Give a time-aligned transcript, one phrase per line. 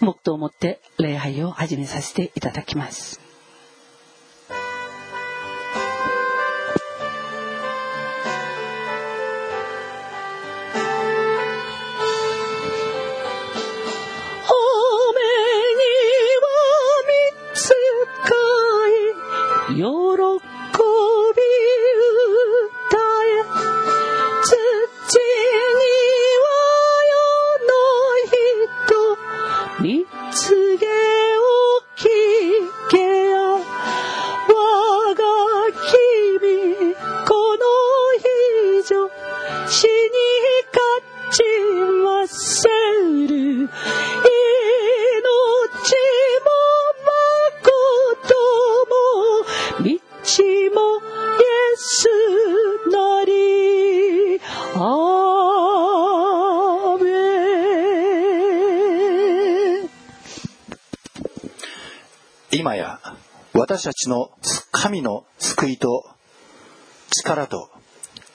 [0.00, 3.27] 黙祷をもって礼拝を始めさせていただきます。
[63.98, 64.30] ちの
[64.70, 66.04] 神の救いと
[67.10, 67.68] 力と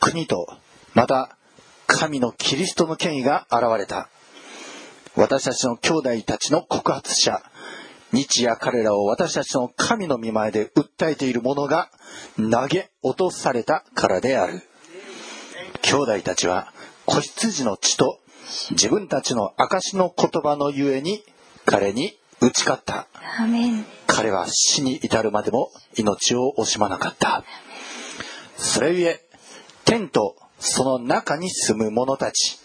[0.02, 0.46] 国と
[0.94, 1.38] また
[1.88, 4.10] 神のキリストの権威が現れた
[5.16, 7.42] 私たちの兄弟たちの告発者
[8.12, 11.90] 日夜彼らを私たちの神の御前で訴えている者が
[12.36, 14.62] 投げ落とされたからである
[15.82, 16.74] 兄弟たちは
[17.06, 18.20] 子羊の血と
[18.72, 21.24] 自分たちの証の言葉のゆえに
[21.66, 23.08] 彼に打ち勝った
[24.16, 27.44] 彼は死に至るまでも命を惜しまなかった。
[28.56, 29.26] それゆえ
[29.86, 32.60] 天とその中に住む者たち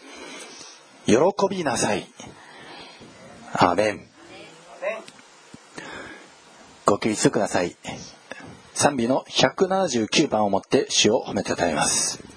[1.07, 1.17] 喜
[1.49, 2.07] びなさい。
[3.55, 4.01] アーメン。
[6.85, 7.77] ご起立ください。
[8.75, 12.28] 賛美の179番をもって主を褒めたたえます。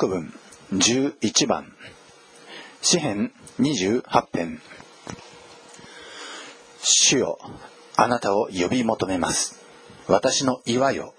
[0.00, 0.32] 購読文
[0.72, 1.74] 11番。
[2.80, 4.02] 詩編28
[4.32, 4.62] 編。
[6.82, 7.38] 主よ
[7.96, 9.62] あなたを呼び求めます。
[10.08, 11.12] 私の岩よ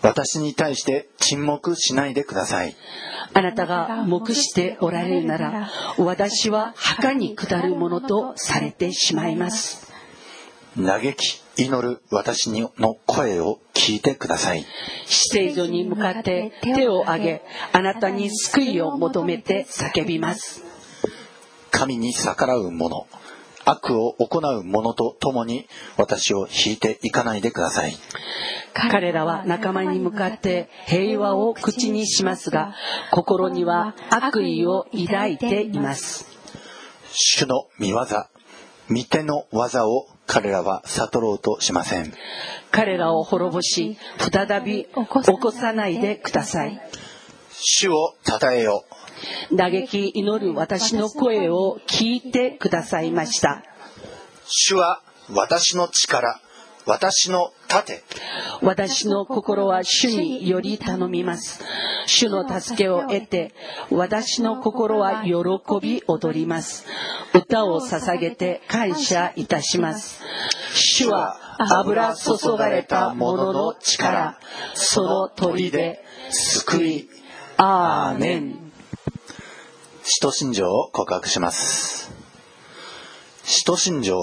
[0.00, 2.74] 私に対して沈黙しないでください。
[3.34, 9.92] あなたが黙しておられるなら私は墓に下るものとされてしまいます。
[10.74, 14.64] 嘆き祈る私の声を聞いてください。
[15.06, 20.64] 死聖所に向かって手を挙げあなたに救いを求めて叫びます。
[21.70, 23.06] 神に逆らう者
[23.64, 25.66] 悪を行う者と共に
[25.96, 27.96] 私を引いていかないでください。
[28.74, 32.74] 彼らは仲間に向かって平和を口にしますが
[33.10, 36.26] 心には悪意を抱いています。
[37.12, 37.98] 主の見業
[38.88, 42.12] 御手の技を彼らは悟ろうとしません。
[42.70, 46.80] 彼らを滅ぼし再び起こさないでください。
[47.50, 48.84] 主を称えよ。
[49.56, 53.62] 嘆き祈る私の声を聞いてくださいました。
[54.46, 56.40] 主は私の力
[56.86, 58.02] 私の盾。
[58.60, 61.62] 私の心は主により頼みます。
[62.06, 63.54] 主の助けを得て
[63.90, 65.32] 私の心は喜
[65.80, 66.86] び踊ります。
[67.34, 70.22] 歌を捧げて感謝いたします。
[70.74, 74.38] 主は油注がれた者の力
[74.74, 75.98] その砦
[76.30, 77.08] 救い。
[77.56, 78.72] アーメン。
[80.02, 82.10] 使徒信条を告白します。
[83.44, 84.18] 使徒信条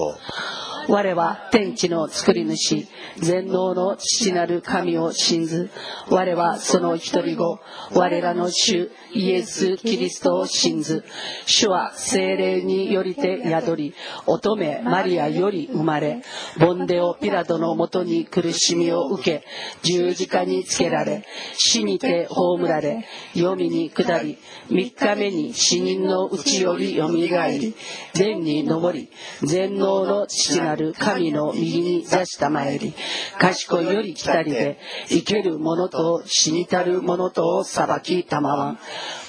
[0.90, 2.88] 我は天地の作り主。
[3.18, 5.70] 全能の父なる神を信ず。
[6.10, 7.60] 我はその一人子。
[7.94, 11.04] 我らの主イエス・キリストを信ず。
[11.46, 13.94] 主は精霊によりて宿り。
[14.26, 16.24] 乙女マリアより生まれ。
[16.60, 19.46] ボンデオ・ピラトのもとに苦しみを受け。
[19.84, 21.24] 十字架につけられ。
[21.56, 23.06] 死にて葬られ。
[23.34, 24.40] 黄泉に下り。
[24.70, 27.76] 3日目に死人のうちよりよみがえり。
[28.16, 29.12] 天に昇り。
[29.44, 32.94] 全能の父なる神の右に座したまえり
[33.38, 34.78] 賢いより来たりで
[35.08, 38.80] 生ける者と死にたる者とを裁きたまわん。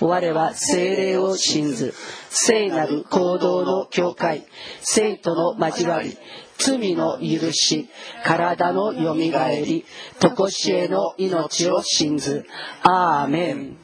[0.01, 1.95] 我は精霊を信ず
[2.29, 4.47] 聖なる行動の境界
[4.81, 6.17] 生徒の交わり
[6.59, 7.89] 罪の許し
[8.25, 9.85] 体のよみがえり
[10.21, 12.47] 常しえの命を信ず。
[12.83, 13.77] アーメン。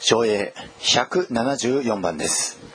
[0.00, 2.65] 照英174番です。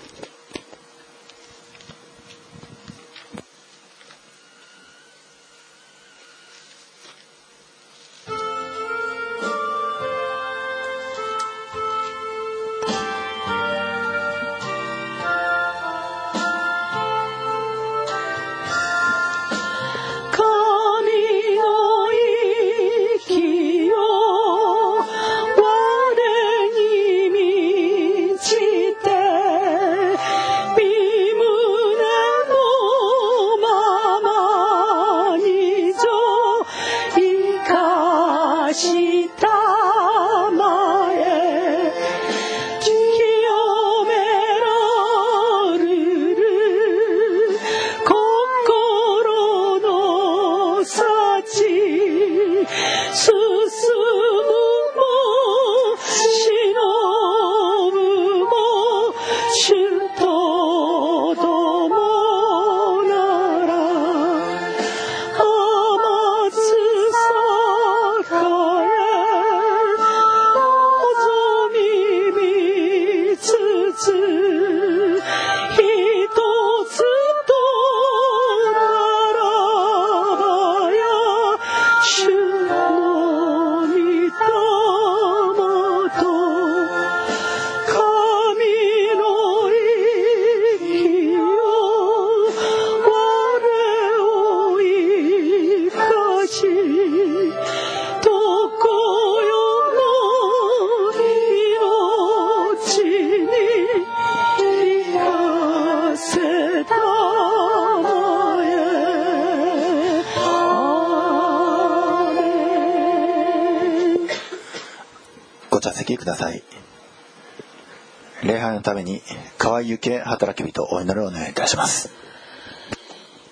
[119.11, 119.21] に
[119.57, 122.09] 川行け働き人お祈りをお願いいたします。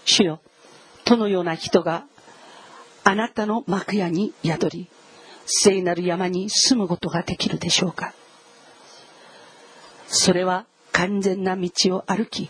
[0.06, 0.40] 主よ
[1.06, 2.06] どのような人が
[3.04, 4.90] あなたの幕屋に宿り
[5.46, 8.14] 聖なる山に住むことができるでしょうか。
[10.08, 12.50] それは完全な道を歩き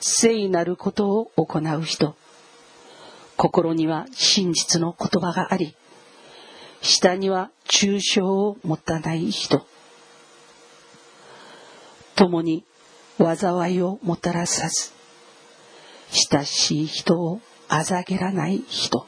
[0.00, 2.14] 聖なることを行う人。
[3.36, 5.74] 心には真実の言葉があり
[6.82, 9.66] 下には抽象を持たない人。
[12.14, 12.64] 共に
[13.18, 14.92] 災いをもたらさず
[16.30, 19.06] 親しい人をあざげらない人。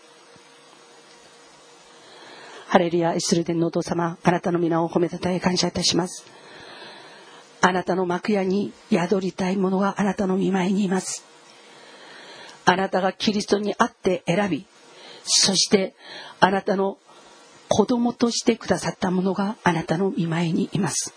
[2.67, 6.25] ハレルヤイスルデンのお父様あなたの皆を褒めたたえ感謝いたします。
[7.61, 11.25] あなたの幕屋に宿りたい者があなたの見舞いにいます。
[12.65, 14.67] あなたがキリストにあって選び
[15.25, 15.95] そして
[16.41, 16.99] あなたの
[17.69, 21.15] 子供としてくださった者があなたの見舞いにいます。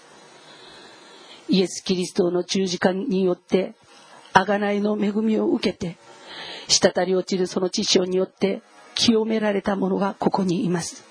[1.50, 3.74] イエス・キリストの十字架によって
[4.34, 5.98] 贖いの恵みを受けて
[6.68, 8.62] 滴り落ちるその知性によって
[8.96, 11.04] 清められた者がここにいます。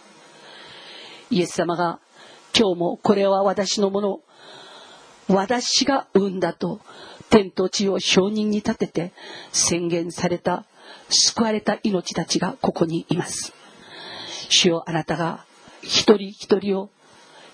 [1.31, 1.99] イエス様が
[2.57, 4.21] 今日もこれは私のもの
[5.28, 6.81] 私が産んだと
[7.31, 9.12] 天と地を証人に立てて
[9.52, 10.64] 宣言された
[11.09, 13.52] 救われた命たちがここにいます。
[14.49, 15.45] 主よあなたが
[15.83, 16.90] 一人一人を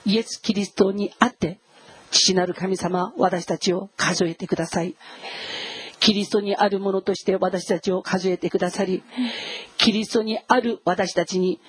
[0.05, 1.59] イエス・キリストにあって
[2.13, 4.95] 父なる神様私たちを数えてください。
[5.99, 9.05] キリストにあるものとして私たちを数えてくださり
[9.79, 11.61] キリストにある私たちに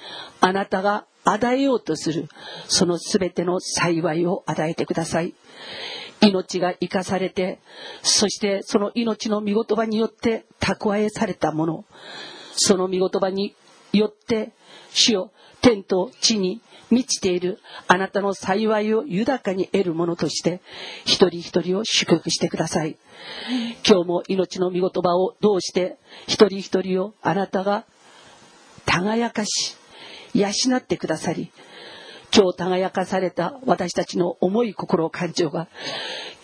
[0.42, 2.28] あなたが与えようとする
[2.68, 5.34] その全ての幸いを与えてください。
[6.22, 7.60] 命が生かされて
[8.02, 11.86] そしてその命の御言葉によって蓄えされたもの
[12.56, 13.56] その御言葉に
[13.92, 14.54] よって
[14.94, 15.32] 主よ
[15.64, 20.62] 天と地に満ちているあなたの幸いを豊かに得るものとして
[21.06, 22.98] 一人一人を祝福してください。
[23.88, 27.86] 今日も命の御言葉をどうして一人一人をあなたが
[28.86, 29.78] 輝かし
[30.34, 31.52] 養ってくださり
[32.36, 35.68] 今日輝かされた私たちの重い心感情が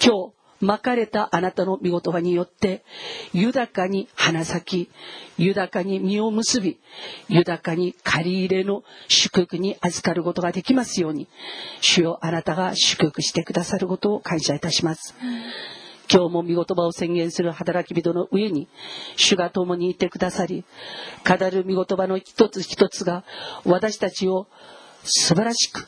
[0.02, 2.84] 今日まかれたあなたの御言葉によって
[3.34, 4.92] 豊かに花咲き
[5.38, 6.80] 豊かに実を結び
[7.30, 11.28] 豊かに借り入れの祝福に預かることができますように
[11.82, 15.16] 主よあなたが祝福してくださることを感謝いたします。
[16.12, 18.68] 今日も御言葉を宣言する働き人の上に
[19.16, 20.66] 主が共にいてくださり
[21.24, 23.24] 語る御言葉の一つ一つが
[23.64, 24.48] 私たちを
[25.04, 25.88] 素晴らしく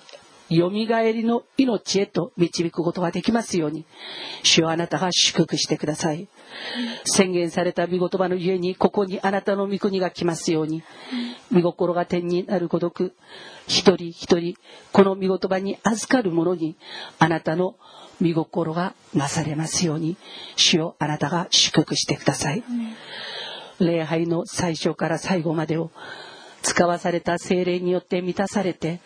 [0.52, 3.86] よみがえりの命へと導くことができますように。
[4.44, 6.28] 主はあなたが祝福してください。
[7.06, 10.84] 宣言された御言葉のゆえにここにあなたの御国が来ますように。
[11.54, 13.16] 御心が天になるごとく
[13.66, 14.56] 一人一人
[14.92, 16.76] この御言葉に預かる者に
[17.18, 17.76] あなたの
[18.22, 20.18] 御心がなされますように。
[20.58, 22.62] 主をあなたが祝福してください。
[23.80, 25.92] 礼拝の最初から最後までを
[26.62, 29.00] 使わされた精霊によって満たされて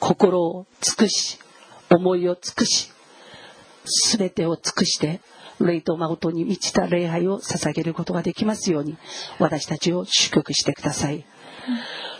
[0.00, 1.38] 心を尽くし
[1.90, 2.90] 思いを尽くし
[4.16, 5.20] 全てを尽くして
[5.60, 8.96] 霊と誠に満ちた礼拝を捧げることができますように
[9.38, 11.24] 私たちを祝福してください。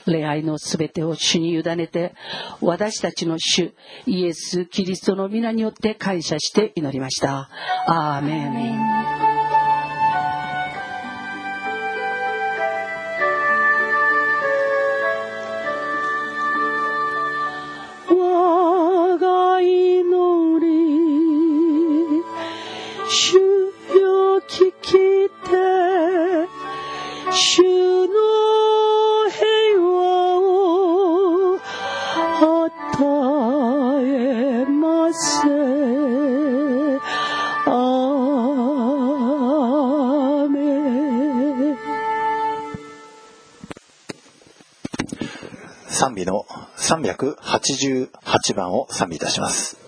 [0.06, 2.14] 礼拝の全てを主に委ねて
[2.60, 3.74] 私たちの主
[4.06, 7.50] イエス・キリストの皆によって感謝して祈りました。
[7.86, 9.37] アーメン
[23.10, 23.42] 主よ
[24.48, 24.98] 聞きて。
[27.30, 31.60] 主の平和を与
[34.02, 35.18] えませ
[37.66, 37.68] あ
[40.50, 41.76] メ
[45.88, 46.46] 賛美の
[46.76, 49.87] 388番を賛美いたします。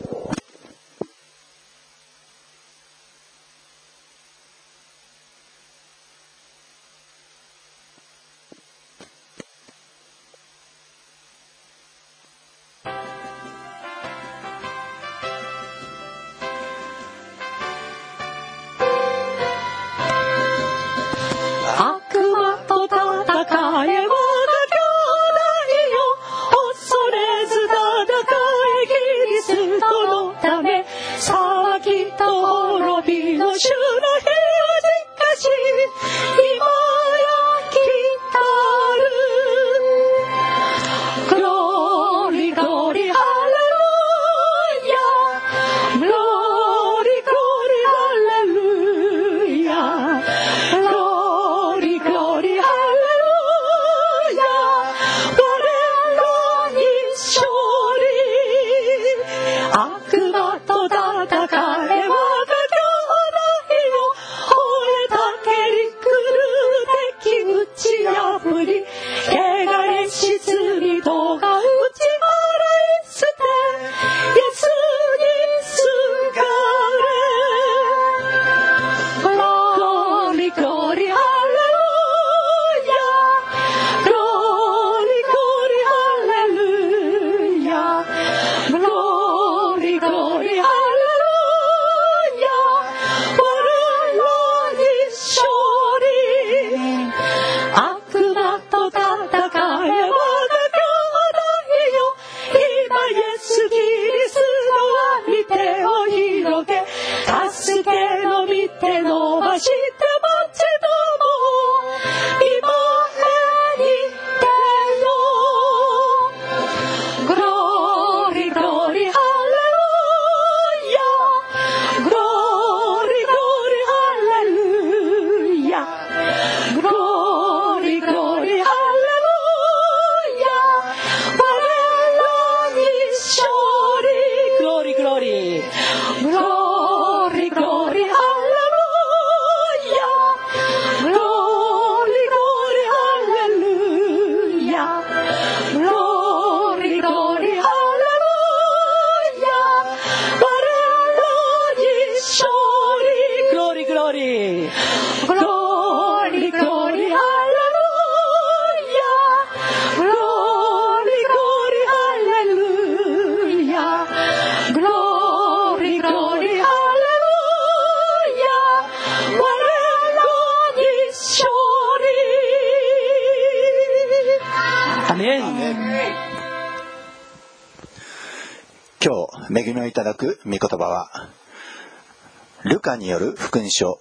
[183.00, 183.98] による福音書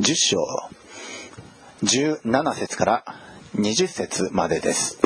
[0.00, 0.38] 10章
[1.82, 3.04] 17節から
[3.56, 5.00] 20節までです。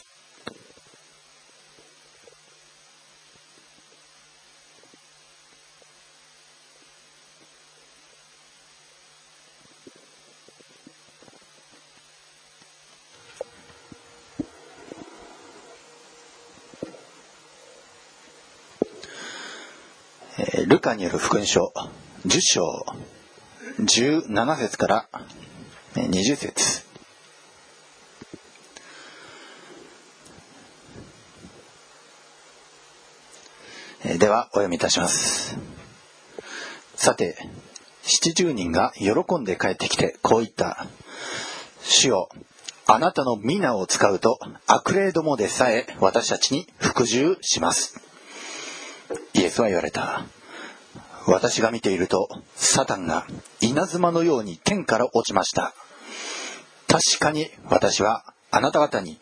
[20.66, 21.72] ルカによる福音書
[22.27, 23.08] 10章。
[23.78, 25.08] 17節から
[25.94, 26.84] 20節。
[34.18, 35.56] ではお読みいたします。
[36.96, 37.36] さて
[38.02, 40.88] 70人が喜んで帰ってきてこう言った。
[41.82, 42.28] 主よ
[42.88, 48.00] あなたの皆を使うと悪霊どもでさえ私たちに服従します。
[49.34, 50.24] イエスは言われた。
[51.30, 53.26] 私が見ているとサタンが
[53.68, 55.74] 稲妻のように天から落ちました。
[56.87, 59.18] 確かに私はあなた方に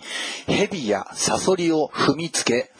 [0.46, 2.70] 蛇やサソリを踏みつけ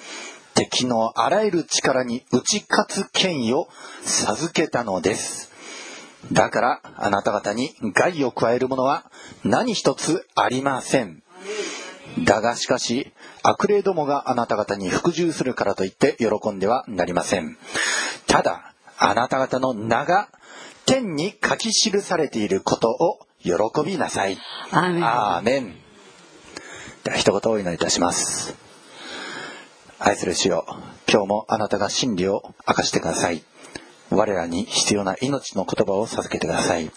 [0.55, 3.69] 敵のあらゆる力に打ち勝つ権威を
[4.05, 5.51] 授けたのです。
[6.33, 9.11] だからあなた方に害を加えるものは
[9.45, 11.25] 何一つありません。
[12.25, 17.59] だがしかし悪霊どもがあなた方に服従するからといって喜んではなりません。
[18.29, 20.29] ただあなた方の名が
[20.87, 23.53] 天に書き記されていることを喜
[23.85, 24.39] びなさい。
[24.71, 25.75] アーメン
[27.03, 28.55] では一言お祈りいたします。
[29.99, 30.65] 愛する主よ
[31.11, 33.43] 今日もあなたが真理を明かしてください。
[34.11, 36.89] 我らに必要な命の言葉を授けてください。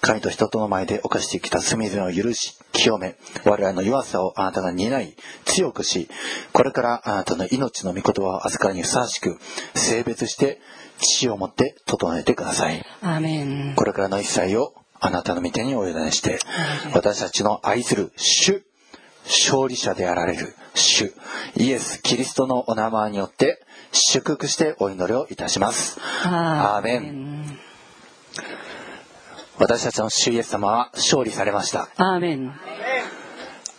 [0.00, 6.08] 神と人との前で犯してきた罪罪を許し清め我らの弱さをあなたが担い強くし
[6.52, 9.38] これからあなたの命の御言葉を預かるにふさわしく
[9.74, 10.58] 性別して
[11.00, 12.84] 知をもって整えてください。
[13.02, 13.74] アーメン。
[13.76, 16.38] これからの一切をあなたの御手にお委ねして
[16.94, 18.62] 私たちの愛する主
[19.24, 21.14] 勝利者であられる主
[21.56, 25.98] イエス・キリストのお名前によって祝福してお祈りをいたします。
[26.24, 27.58] アーメン。
[29.58, 31.88] 私たちの主イエス様は勝利されました。
[31.96, 32.52] アーメン。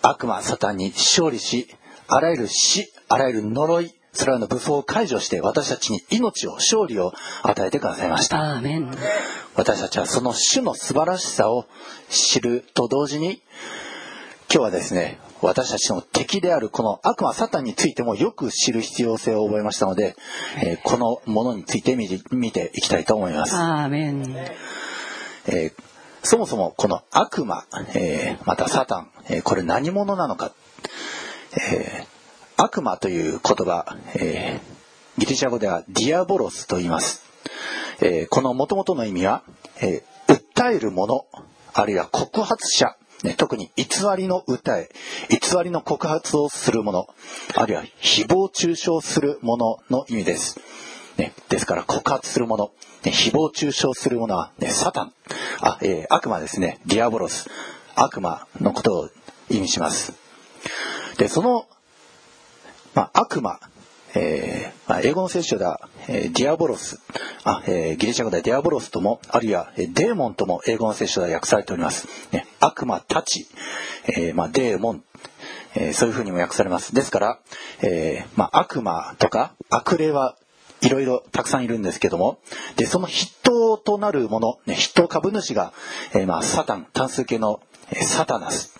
[0.01, 1.67] 悪魔サタンに勝利し
[2.07, 8.38] あらゆる死あらゆる呪いそれらの武装を解除して私たちに命を勝利を与えてくださいました。
[9.56, 11.65] 私たちはその主の素晴らしさを
[12.10, 13.41] 知ると同時に
[14.54, 20.15] 今日はですね私たちの敵であるこの悪魔サタンについてもよく知る必要性を覚えましたので、
[20.63, 23.56] えーこのものについて見て見ていきたいと思います、
[25.47, 25.82] えー
[26.24, 30.52] そもそもこの悪魔、えーまたサタン、えーこれ何者なのか、
[31.74, 32.11] えー
[32.63, 34.71] 悪魔という言葉、えー
[35.17, 37.26] ギリシャ語ではディアボロスと言います、
[38.02, 39.41] えーこの元々の意味は、
[39.82, 41.26] えー訴える者
[41.74, 44.89] あるいは告発者ね特に偽りの訴え
[45.30, 47.08] 偽りの告発をする者
[47.56, 50.60] あるいは誹謗中傷する者の意味です。
[51.17, 52.71] ね、ですから告発する者、
[53.04, 55.13] ね、誹謗中傷する者は、ね、サタン。
[55.62, 56.80] あ、えー悪魔ですね。
[56.86, 57.50] ディアボロス。
[57.95, 59.10] 悪魔のことを
[59.50, 60.13] 意味します。
[61.17, 61.65] でその、
[62.93, 63.60] まあ、悪魔、
[64.15, 66.99] えーまあ、英語の聖書では、えーディアボロス
[67.43, 73.47] あ、えーギリシャ語ではディアボロスともあるいはデーモンとも英語の聖書では訳されております、ね、悪魔たち、
[74.08, 75.04] えーまあ、デーモン
[75.75, 76.93] えーそういうふうにも訳されます。
[76.93, 77.39] ですから、
[77.82, 80.36] えーまあ、悪魔とか悪霊は
[80.82, 82.39] いろいろたくさんいるんですけども、
[82.75, 85.73] で、その筆頭となるもの、ね、筆頭株主が、
[86.13, 87.62] えー、まあ、サタン、単数形の、
[88.01, 88.73] サタナス。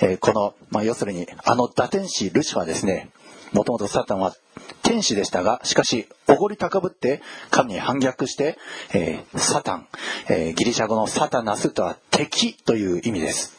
[0.00, 3.10] えー、この、まあ、要するに、あの打天使ルシファーですね。
[3.52, 4.34] もともとサタンは
[4.82, 8.58] 天使でしたが、しかし、おごり高ぶって神に反逆して、
[8.92, 9.86] えー、サタン、
[10.28, 13.56] えー、ギリシャ語のサタナスとは敵という意味です。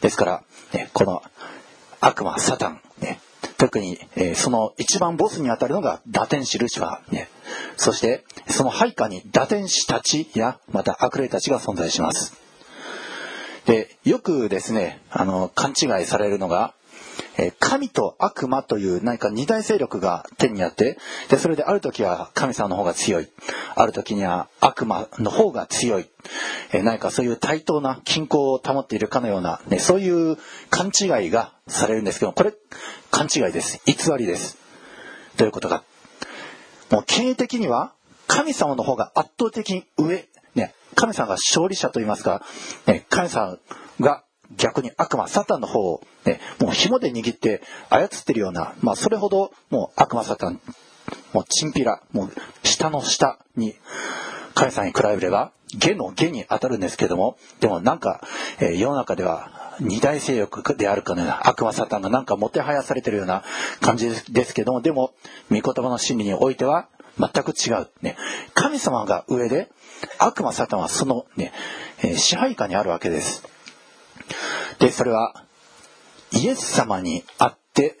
[0.00, 1.22] ですから、ね、この
[2.00, 3.20] 悪魔、サタン、ね、
[3.58, 7.28] 特に、えー、その一番ボスにあたるのが打天使ルシファー、ね、
[7.76, 12.34] そしてその配下に打天使たちやまた悪霊たちが存在します
[13.66, 16.74] でよくですねあの勘違いされるのが
[17.58, 23.28] 神と悪魔という何か二大勢力が手にあってでそれである時は神様の方が強い。
[23.76, 26.08] ある時には悪魔の方が強い、
[26.72, 30.36] 何かそういう対等な均衡を保っているかのような、ね、そういう
[30.70, 32.54] 勘違いがされるんですけどこれ
[33.10, 33.80] 勘違いです。
[33.86, 34.58] 偽りです。
[35.36, 35.82] どういうことか。
[36.90, 37.92] もう経営的には
[38.26, 42.42] 神様の方が圧倒的に上、ね、神様が勝利者といいますか、
[42.86, 43.58] ね、神様
[44.00, 44.24] が
[44.56, 50.60] 逆に悪魔、サタンの方を、ね、もう紐で握って操ってるような、まあ、それほどもう悪魔、サタン、
[51.32, 52.32] もうチンピラ、もう
[52.66, 53.74] 下の下に、
[54.54, 58.20] 神様に比べれば、下の下に当たるんですけども、でもなんか、
[58.60, 63.42] えー、世の中では二大勢力であるかのような悪魔サタンがなんかもてはやされてるような
[63.80, 65.12] 感じですけども、でも、
[65.50, 66.88] 御言葉の真理においては
[67.18, 67.88] 全く違う。
[68.02, 68.16] ね、
[68.54, 69.70] 神様が上で、
[70.18, 71.52] 悪魔サタンはそのね、
[72.02, 73.53] えー、支配下にあるわけです。
[74.78, 75.34] で、それは、
[76.32, 77.96] イエス様にあって、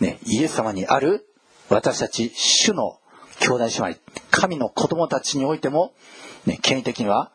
[0.00, 1.26] ね、イエス様にある
[1.68, 2.98] 私たち主の
[3.38, 5.92] 兄弟姉妹、神の子供たちにおいても、
[6.46, 7.30] ね、権威的には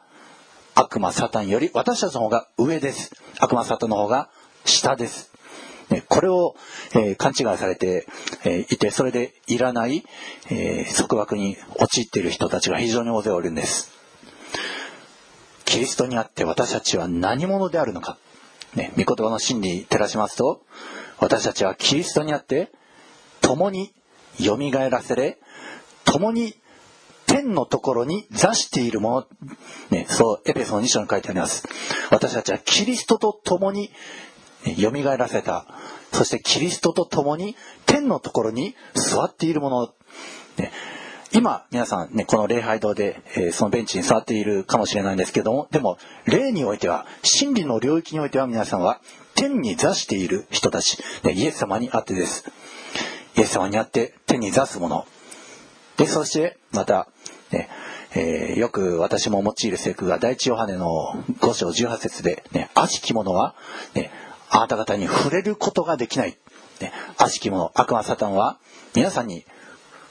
[0.75, 3.11] 悪魔サタンより私たちの方が上です。
[3.39, 4.29] 悪魔サタンの方が
[4.65, 5.31] 下です。
[5.89, 6.55] ね、これを、
[6.95, 8.07] えー、勘違いされて、
[8.43, 10.03] えー、いて、それでいらない、
[10.49, 13.91] えー、束縛に陥っている人たちが非常に大勢おるんです。
[15.75, 18.17] キリストにあって私たちは何者であるのか。
[18.75, 20.61] ね、御言葉の真理に照らしますと、
[21.19, 22.71] 私たちはキリストにあって、
[23.41, 23.93] 共に
[24.39, 25.37] 蘇らせれ、
[26.05, 26.55] 共に
[27.27, 29.27] 天のところに座しているも
[29.91, 31.67] の、ね、そう、エペソの2章に書いてあります。
[32.09, 33.91] 私たちはキリストと共に
[34.77, 35.67] 蘇らせた。
[36.13, 39.93] そしてキリストと共に天のところに座っているもの、
[41.35, 49.01] 今、皆さんね、この礼拝堂で、えー、そのベンチに座っているかもしれないんですけども、でも、霊においては、真理の領域においては皆さんは、
[49.35, 52.45] 天に座している人たち、ね、イエス様にあってです。
[53.35, 55.05] イエス様にあって天に座すもの。
[55.97, 57.09] で、そして、また、
[57.51, 57.67] ね、
[58.13, 63.55] えー、よく私も用いる聖句が第一ヨハネの5章18節で、ね、悪しき者は、
[63.93, 64.09] ね、
[64.49, 66.37] あなた方に触れることができない。
[66.79, 68.57] ね、悪しき者、悪魔サタンは
[68.95, 69.45] 皆さんに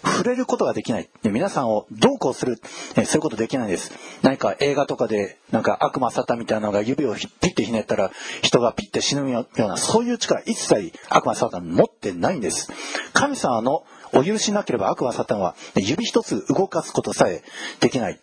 [0.04, 1.08] 触れることができない。
[1.22, 2.60] で皆さんをどうこうする、
[2.96, 3.92] えそういうことできないです。
[4.22, 8.10] 何か映画とかで、なんか悪魔サタンみたいなのが指をピッてひねったら
[8.42, 12.70] 人がピッて死ぬような、そういう力一切悪魔サタン持ってないんです。
[13.12, 17.42] 神様のお許しなければ悪魔サタンは指一つ動かすことさえ
[17.80, 18.20] できない。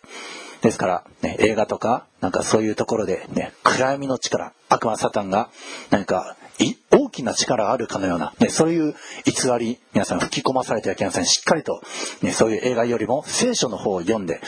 [0.62, 5.50] ですから、ね、映画とか、なんかそういうところで、ね、暗闇の力、悪魔サタンが
[5.90, 6.36] 何か
[6.90, 8.94] 大きな力があるかのような、ね、そういう
[9.24, 11.26] 偽り、皆さん吹き込まされてはいけません。
[11.26, 11.82] しっかりと、
[12.22, 14.40] ね、そういう映画よりも聖書の方を読んで、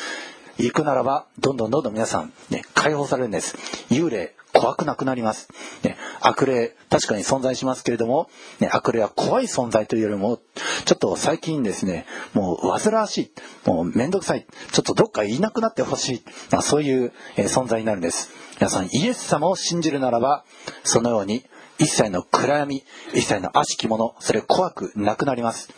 [0.58, 3.56] 行くならば、どんどんどんどん皆さん、ね、解放されるんです。
[3.90, 5.48] 幽霊、怖くなくなります。
[5.82, 10.38] ね、悪霊、確かに存在しますけれども、ね、悪霊は怖い存在というよりも、
[10.84, 13.32] ちょっと最近ですね、もう煩わしい、
[13.66, 16.22] もうめんどくさい、ちょっとどっかいなくなってほしい、
[16.52, 18.30] まあ、そういう、え、存在になるんです。
[18.60, 20.44] 皆さん、イエス様を信じるならば、
[20.84, 21.44] そのように、
[21.84, 25.68] 一切の暗闇、一切の悪しきもの、それ怖くなくなります。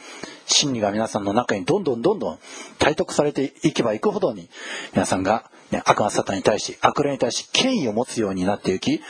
[0.46, 2.38] 真理が皆さんの中にどんどんどんどん
[2.78, 4.48] 体得されていけばいくほどに、
[4.92, 9.02] 皆さんが、ね、悪魔サタンに対し、悪霊に対し権威を持つようになっていき、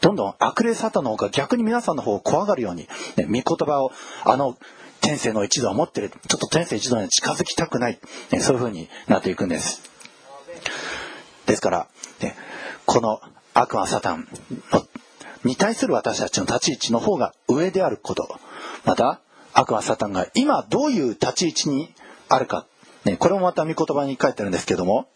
[0.00, 3.92] どんどん悪霊サタンの方が逆に皆さんの方を怖がるように、ね、御言葉を、
[4.24, 4.58] あの、
[5.00, 8.00] 天性の一度を持ってる、ちょっと天性一度に近づきたくない、
[8.32, 9.80] ね、そういう風になっていくんです。
[11.46, 11.88] ですから、
[12.20, 12.34] ね、
[12.84, 13.20] この
[13.54, 14.26] 悪魔サタン
[14.72, 14.84] の
[15.44, 18.28] に対する私たちの立ち位置の方が上であること。
[18.84, 19.20] また、
[19.54, 21.94] 悪魔サタンが今どういう立ち位置に
[22.28, 22.66] あるか。
[23.04, 25.08] ね、これもまた御言葉に書いてあるんですけども、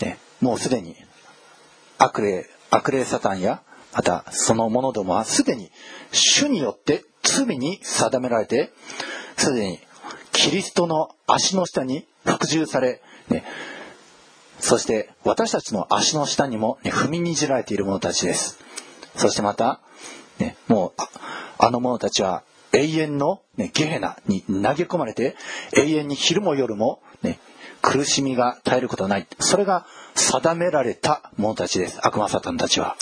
[0.00, 0.96] ね、もうすでに
[1.98, 5.70] 悪霊、悪霊サタンや、またその者どもはすでに
[6.10, 8.72] 主によって罪に定められて、
[9.36, 9.78] すでに
[10.32, 13.44] キリストの足の下に服従され、ね、
[14.58, 18.58] そして私たちの足の下にも、ね、踏みにじられている者たちです。
[19.16, 19.80] そしてまた、
[20.38, 21.02] ね、もう、
[21.58, 25.36] あの者たちは永遠の、ね、ゲヘナに投げ込まれて、
[25.76, 27.38] 永遠に昼も夜も、ね、
[27.80, 29.26] 苦しみが絶えることはない。
[29.38, 31.98] それが定められた者たちです。
[32.02, 32.96] 悪魔サタンたちは。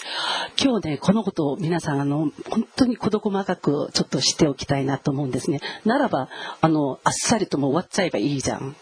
[0.63, 5.61] 今日ねこのことを皆さんあの本当に事細かくちょっと知っておきたいなと思うんですね。
[5.85, 6.29] ならば
[6.61, 8.75] あのあっさりとも終わっちゃえばいいじゃん。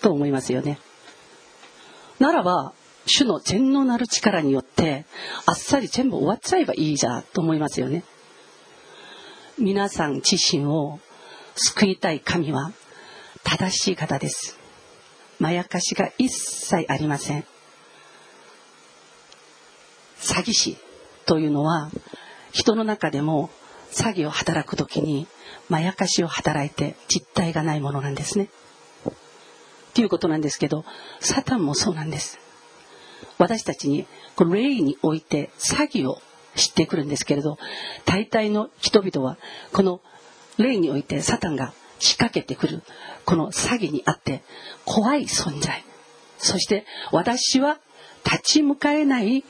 [0.00, 0.78] と思いますよね。
[2.18, 2.72] ならば
[3.06, 5.04] 主の全能なる力によって
[5.46, 8.04] あっさり全部終わっちゃえばいいじゃんと思いますよね
[9.58, 11.00] 皆さん自身を
[11.54, 12.72] 救いたい神は
[13.42, 14.58] 正しい方です
[15.38, 17.44] まやかしが一切ありません
[20.18, 20.76] 詐欺師
[21.26, 21.90] というのは
[22.52, 23.50] 人の中でも
[23.92, 25.26] 詐欺を働く時に
[25.68, 28.48] まやかしを働いて実体がないものなんですね。
[29.94, 30.84] ということなんですけど
[31.20, 32.38] サタンもそうなんです。
[33.38, 34.06] 私たちに
[34.36, 36.20] この霊において詐欺を
[36.56, 37.58] 知ってくるんですけれど
[38.04, 39.38] 大体の人々は
[39.72, 40.00] この
[40.58, 42.82] 霊においてサタンが仕掛けてくる
[43.24, 44.42] この詐欺にあって
[44.84, 45.84] 怖い存在。
[46.38, 47.78] そして私は
[48.24, 49.44] 立ち向かえない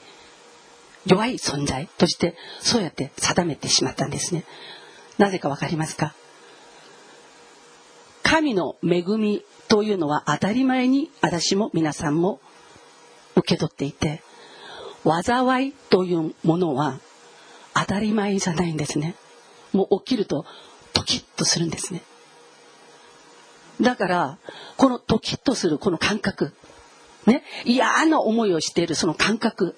[1.06, 1.88] 弱い存在。
[1.98, 4.44] としてそうやって定めてしまったんですね。
[5.18, 6.14] なぜか分かりますか？
[8.22, 12.40] 神の恵みというのは当たり前に私も皆さんも
[13.40, 14.22] 受け取っていて
[15.05, 17.00] 災いというものは
[17.74, 19.14] 当たり前じゃないんですね。
[19.72, 20.44] もう起きると
[20.92, 22.03] ドキッとするんですね。
[23.81, 24.38] だから
[24.76, 26.53] このドキッとするこの感覚
[27.26, 29.74] ね嫌な思いをしているその感覚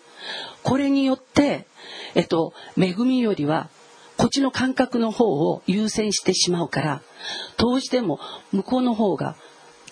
[0.62, 1.66] これによって
[2.14, 3.68] えっと恵みよりは
[4.16, 7.02] こっちの感覚の方を優先してしまうから
[7.56, 8.18] どうしても
[8.52, 9.36] 向こうの方が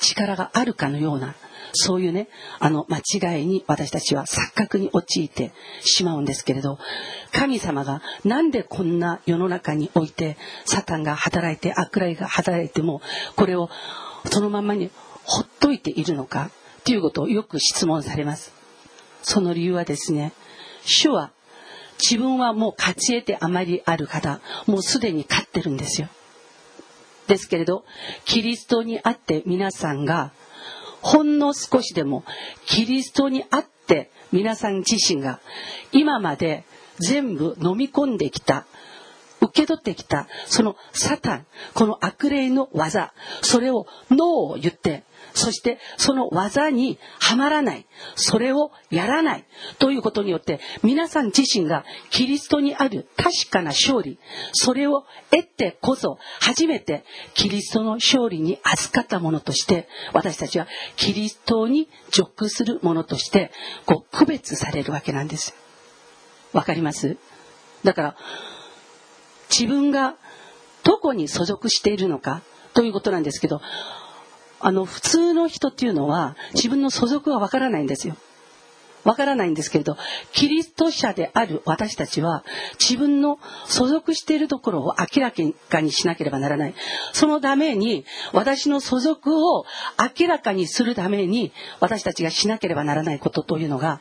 [0.00, 1.34] 力があるかのような
[1.72, 2.28] そういうね
[2.58, 6.78] あの間違いに私たちは錯覚に陥ってしまうんですけれど
[7.32, 13.00] 神様がなんでこんな世の中においてサタンが働いて悪霊が働いても
[13.36, 13.70] これを
[14.26, 14.90] そのままに
[15.24, 16.50] ほっといているのか
[16.84, 18.52] ということをよく質問されます。
[19.22, 20.32] その理由はですね
[20.82, 21.30] 主は
[22.00, 26.08] 自分はもう勝ち得てあまりある方もうすでに勝ってるんですよ。
[27.26, 27.84] ですけれど
[28.24, 30.32] キリストにあって皆さんが
[31.02, 32.24] ほんの少しでも
[32.66, 35.40] キリストにあって皆さん自身が
[35.92, 36.64] 今まで
[36.98, 38.66] 全部飲み込んできた
[39.40, 44.20] 受け取ってきたそのサタンこの悪霊の技それをノー
[44.52, 47.86] を言ってそしてその技にはまらない。
[48.14, 49.44] それをやらない。
[49.78, 54.18] ということによって皆さん自身がキリストにある確かな勝利。
[54.52, 60.66] それを得てこそ初めてキリストの勝利に預かったものとして私たちは
[60.96, 63.50] キリストに属するものとして
[63.86, 65.54] こう区別されるわけなんです。
[66.52, 67.16] わかります？
[67.84, 68.16] だから
[69.48, 70.16] 自分が
[70.82, 72.42] どこに所属しているのか
[72.74, 73.60] ということなんですけど
[74.60, 78.16] あの普通の人っていうのは自分の所属はわからないんですよ。
[79.04, 79.96] わからないんですけれど
[80.32, 82.44] キリスト者である私たちは
[82.78, 86.74] 自分の所属しているところを明らかにしなければならない
[87.12, 89.64] そのために私の所属を
[90.18, 94.00] 明らかにするために私たちがしなければならないことというのが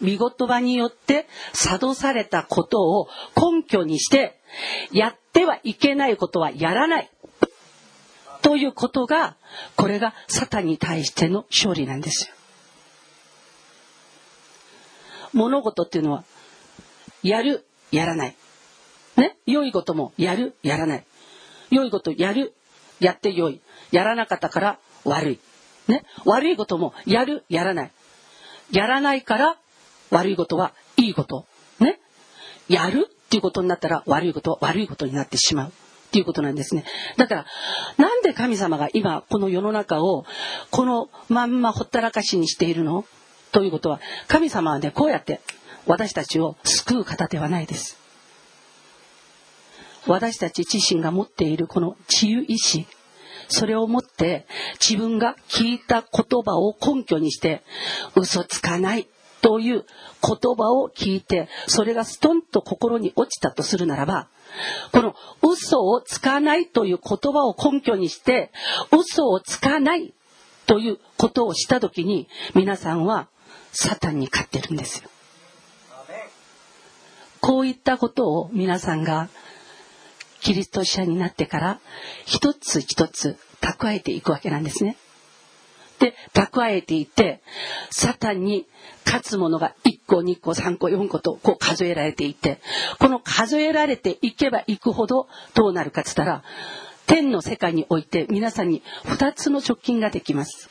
[0.00, 4.38] 見言葉によって諭されたことを根拠にして
[4.92, 7.10] やってはいけないことはやらない
[8.46, 9.34] ということが
[9.74, 12.34] これがサタンに対しての勝利なんですよ。
[15.32, 16.22] 物事っていうのは
[17.24, 18.36] やるやらない。
[19.16, 19.36] ね？
[19.46, 21.04] 良いこともやるやらない。
[21.70, 22.54] 良いことやる
[23.00, 23.60] やって良い。
[23.90, 25.40] やらなかったから悪い。
[25.88, 26.04] ね？
[26.24, 27.90] 悪いこともやるやらない。
[28.70, 29.56] やらないから
[30.10, 31.46] 悪いことはいいこと。
[31.80, 31.98] ね？
[32.68, 35.72] やるっていうことになったら悪いことは悪いことになってしまう。
[36.06, 36.84] っていうことなんですね。
[37.16, 37.46] だから、
[37.98, 40.24] なんで神様が今この世の中を
[40.70, 43.04] このまんまほったらかしにしているの？
[43.52, 45.40] ということは、神様はね、こうやって
[45.86, 47.98] 私たちを救う方ではないです。
[50.06, 52.86] 私たち自身が持っているこの治癒意志、
[53.48, 54.46] それをもって
[54.80, 57.62] 自分が聞いた言葉を根拠にして
[58.14, 59.08] 嘘つかない
[59.40, 59.84] という
[60.22, 64.28] 言葉を聞いてそれがストンと心に落ちたとするならば
[64.92, 68.50] この嘘をつかないという言葉を根拠にして
[68.92, 70.14] 嘘をつかない
[70.66, 73.28] ということをした時に皆さんは
[73.72, 75.10] サタンに勝ってるんですよ。
[77.40, 79.28] こういったことを皆さんが
[80.40, 81.80] キリスト者になってから
[82.24, 84.96] 一つ一つ蓄えていくわけなんですね。
[85.98, 87.40] で蓄えていて
[87.90, 88.66] サタンに
[89.04, 92.60] 勝つものが1個2個3個4個とこう数えられていて
[92.98, 96.42] この数えられていけばいくほどどうなるかっつったら
[97.06, 100.68] 天の世界において皆さんに2つの直近ができます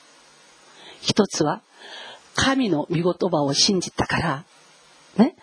[1.02, 1.62] 一つは
[2.36, 4.46] 神の御言葉を信じたから、
[5.18, 5.36] ね、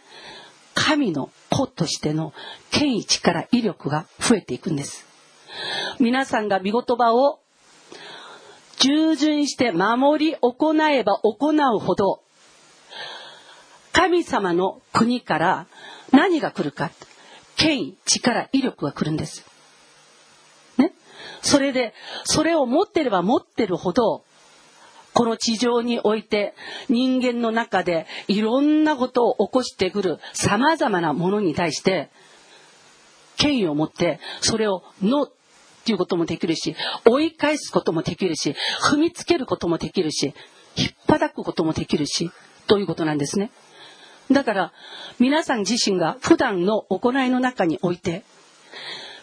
[0.74, 2.32] 神の子としての
[2.70, 5.06] 権威力威力が増えていくんです。
[5.98, 7.40] 皆さんが御言葉を
[8.82, 12.20] 従順して守り行えば行うほど
[13.92, 15.66] 神様の国から
[16.10, 16.90] 何が来るか
[17.56, 19.46] 権威力威力が来るんです。
[20.78, 20.92] ね？
[21.42, 24.24] それでそれを持ってれば持ってるほど
[25.14, 26.54] この地上において
[26.88, 32.10] 人間の中でいろんなことを起こしてくる様々なものに対して
[33.36, 35.28] 権威を持ってそれをノ
[35.82, 40.32] っていうこともできるし追い返すこともできるし踏みつけることもできるし
[40.76, 42.30] 引っ張くこともできるし
[42.66, 43.50] ということなんですね。
[44.30, 44.72] だから
[45.18, 48.22] 皆さん自身が普段の行いの中において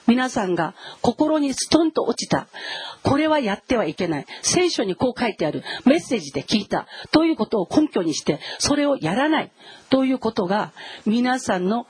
[0.09, 2.47] 皆さんが心にストンと落ちた。
[3.03, 4.25] これはやってはいけない。
[4.41, 5.63] 聖書にこう書いてある。
[5.85, 6.87] メッセージで聞いた。
[7.11, 9.51] ということを根拠にして、それをやらない。
[9.91, 10.73] ということが、
[11.05, 11.85] 皆さんの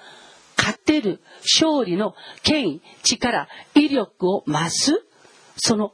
[0.59, 5.03] 勝てる勝利の権威、力、威力を増す、
[5.55, 5.93] その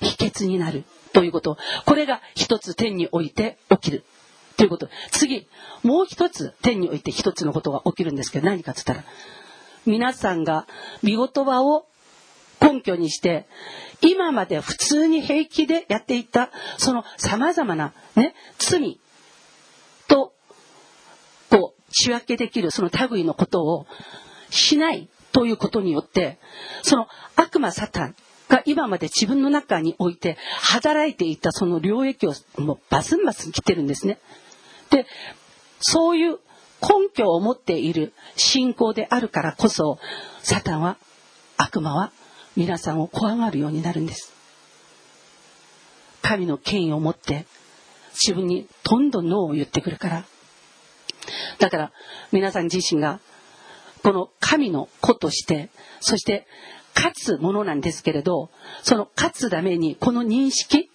[0.00, 0.84] 秘訣になる。
[1.12, 1.56] ということ。
[1.86, 4.04] これが一つ天において起きる。
[4.56, 4.88] ということ。
[5.12, 5.46] 次、
[5.84, 9.04] もう一つ天において一つのことが起きるんですけど、何かっつったら、
[9.86, 10.66] 皆さんが
[11.04, 11.86] 御言葉を
[12.60, 13.46] 根拠にして
[14.00, 18.98] 今まで普通に平気でやっていたそのさまざまな、ね、罪
[22.04, 23.86] 仕分けできるその類のことを
[24.50, 26.38] しないということによって
[26.82, 28.14] その悪魔サタン
[28.48, 34.18] が今まで自分の中において働いていたその領域をもうバスンバスン切ってるんですね。
[34.90, 35.06] で
[35.80, 36.38] そういう
[36.82, 39.98] 根拠を持っている信仰であるからこそ
[40.42, 40.98] サタンは
[41.56, 42.12] 悪魔は
[42.54, 44.32] 皆さんを怖がるようになるんです
[46.20, 47.46] 神の権威を持って
[48.12, 50.24] 自分にどんどん脳を言ってくるから
[51.58, 51.92] だから
[52.32, 53.20] 皆さん自身が
[54.02, 56.46] この神の子としてそして
[56.94, 58.50] 勝つものなんですけれど
[58.82, 60.90] その勝つためにこの認識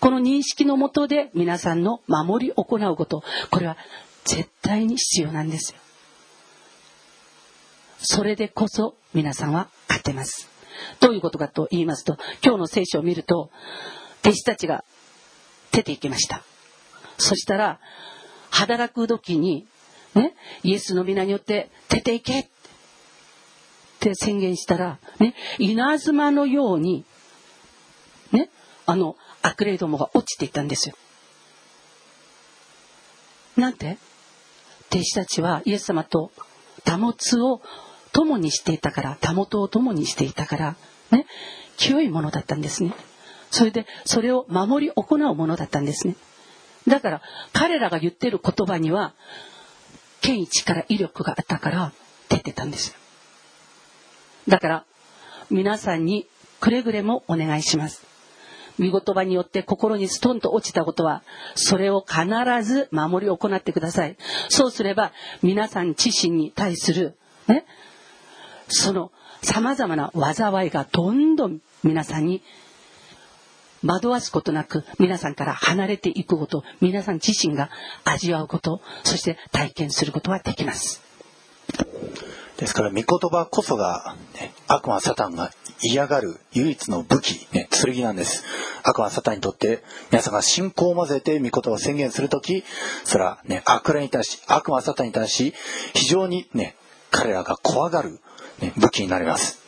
[0.00, 3.76] この認識のもとで皆さんの守り行うことこれは
[4.24, 5.78] 絶対に必要なんですよ。
[8.04, 10.48] それでこそ皆さんは勝てます。
[11.00, 13.50] どういうことかと言いますと、今日の聖書を見ると、
[14.24, 14.84] 弟子たちが
[15.70, 16.42] 出て行きました。
[17.18, 17.80] そしたら、
[18.50, 19.66] 働く時に、
[20.14, 22.46] ね、イエスの皆によって出て行けっ
[24.00, 24.14] て。
[24.14, 27.04] 宣言したら、ね、稲妻のように、
[28.32, 28.50] ね、
[28.84, 30.96] あの、悪霊どもが落ちていったんですよ。
[33.56, 33.98] なんて？
[34.90, 36.32] 弟子たちはイエス様と
[36.84, 37.62] 保つを
[38.12, 40.76] 共にしていたから保とを共にしていたから
[41.10, 41.26] ね
[41.76, 42.92] 清いものだったんですね。
[43.50, 46.16] それでそれを守り行うものだったんですね。
[46.86, 47.22] だから
[47.52, 49.14] 彼らが言ってる言葉には
[50.22, 51.92] 権威力威力があったから
[52.28, 52.96] 出てたんです
[54.48, 54.84] だから
[55.50, 56.26] 皆さんに
[56.60, 58.06] くれぐれもお願いします
[58.78, 61.22] 御言葉によって心にストンと落ちたことは、
[61.54, 62.24] それを必
[62.62, 64.16] ず守り行ってください。
[64.48, 65.12] そうすれば、
[65.42, 67.14] 皆さん自身に対する、
[67.48, 67.66] ね、
[68.68, 69.12] その
[69.42, 72.42] 様々な災いがどんどん皆さんに
[73.84, 77.70] 惑わすことなく皆さんから離れていくこと皆さん自身が
[78.04, 81.02] 味わうことそして体験することはできます
[82.62, 85.50] ですから、御言葉こそが、ね、悪魔サタンが
[85.82, 88.44] 嫌がる唯一の武器、ね、剣なんです。
[88.84, 92.62] 悪魔サタンにとって、皆さんが信仰を混ぜて御言葉を宣言するとき、
[93.02, 95.54] それはね、悪霊に対し、悪魔サタンに対し、
[95.92, 96.76] 非常にね、
[97.10, 98.20] 彼らが怖がる、
[98.60, 99.61] ね、武器になります。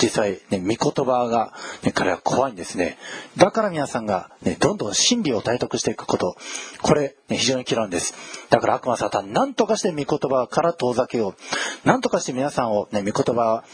[0.00, 2.98] 実際、ね、御言葉が、ね、彼は怖いんですね。
[3.36, 6.36] だから皆さんが、ね、どんどん真理を体得していくこと、
[6.82, 8.14] これ、ね、非常に嫌うんです。
[8.50, 11.34] だから悪魔サタン、何とかして御言葉から遠ざけよう。
[11.84, 13.64] 何とかして皆さんを、ね、御言葉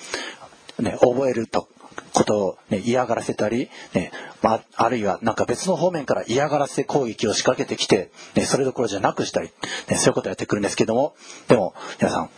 [0.79, 1.69] を、ね、覚えると、
[2.13, 4.13] ことを、ね、嫌がらせたり、ね
[4.43, 9.51] まあ、あるいはなんか別の方面から嫌がらせ攻撃を仕掛けてきて、ね、それどころじゃなくしたり、
[9.89, 11.15] ね、そういうことをやってくるんですけども
[11.49, 12.31] でも皆さん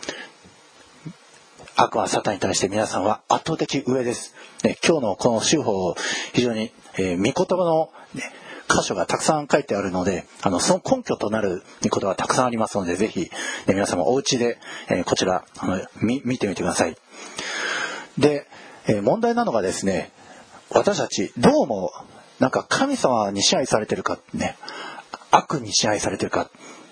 [1.79, 4.33] 悪魔サタンに対して皆さんは圧倒的上です。
[4.63, 5.95] ね、今日のこの手法を
[6.33, 8.23] 非常に、えー、御言葉の、ね、
[8.67, 11.61] 箇所がたくさん書いてあるので、あの、その根拠となる
[11.91, 13.29] ことがたくさんありますので、ぜひ、ね、
[13.67, 14.57] 皆様お家で、
[14.89, 16.97] えー、こちら、あの、見てみてください。
[18.17, 18.47] で、
[18.87, 20.11] えー、問題なのがですね、
[20.71, 21.91] 私たち、どうも、
[22.39, 24.57] なんか神様に支配されてるか、ね、
[25.29, 26.49] 悪に支配されてるか、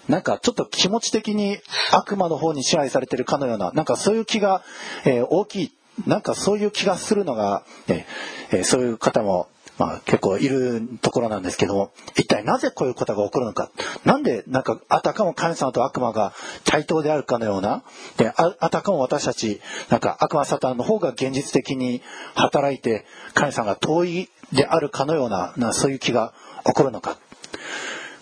[0.08, 1.58] なんかちょっと気持ち的に
[1.92, 4.64] 悪魔の方に支配されてるかのような、なんかそういう気が、
[5.06, 5.72] えー、大きい、
[6.06, 8.06] なんかそういう気がするのが、ね
[8.52, 9.48] えー、そういう方も
[9.78, 13.72] まあ、結構いるところなんですけども、一体なぜこういうことが起こるのか。
[14.06, 16.34] なんで、なんか、あたかも神様と悪魔が
[16.64, 17.84] 対等であるかのような、
[18.18, 22.02] で、ああたかも私たち、なんか悪魔サタンの方が現実的に
[22.36, 26.34] 働いて、神様が遠いであるかのような、なそういう気が
[26.66, 27.18] 起こるのか。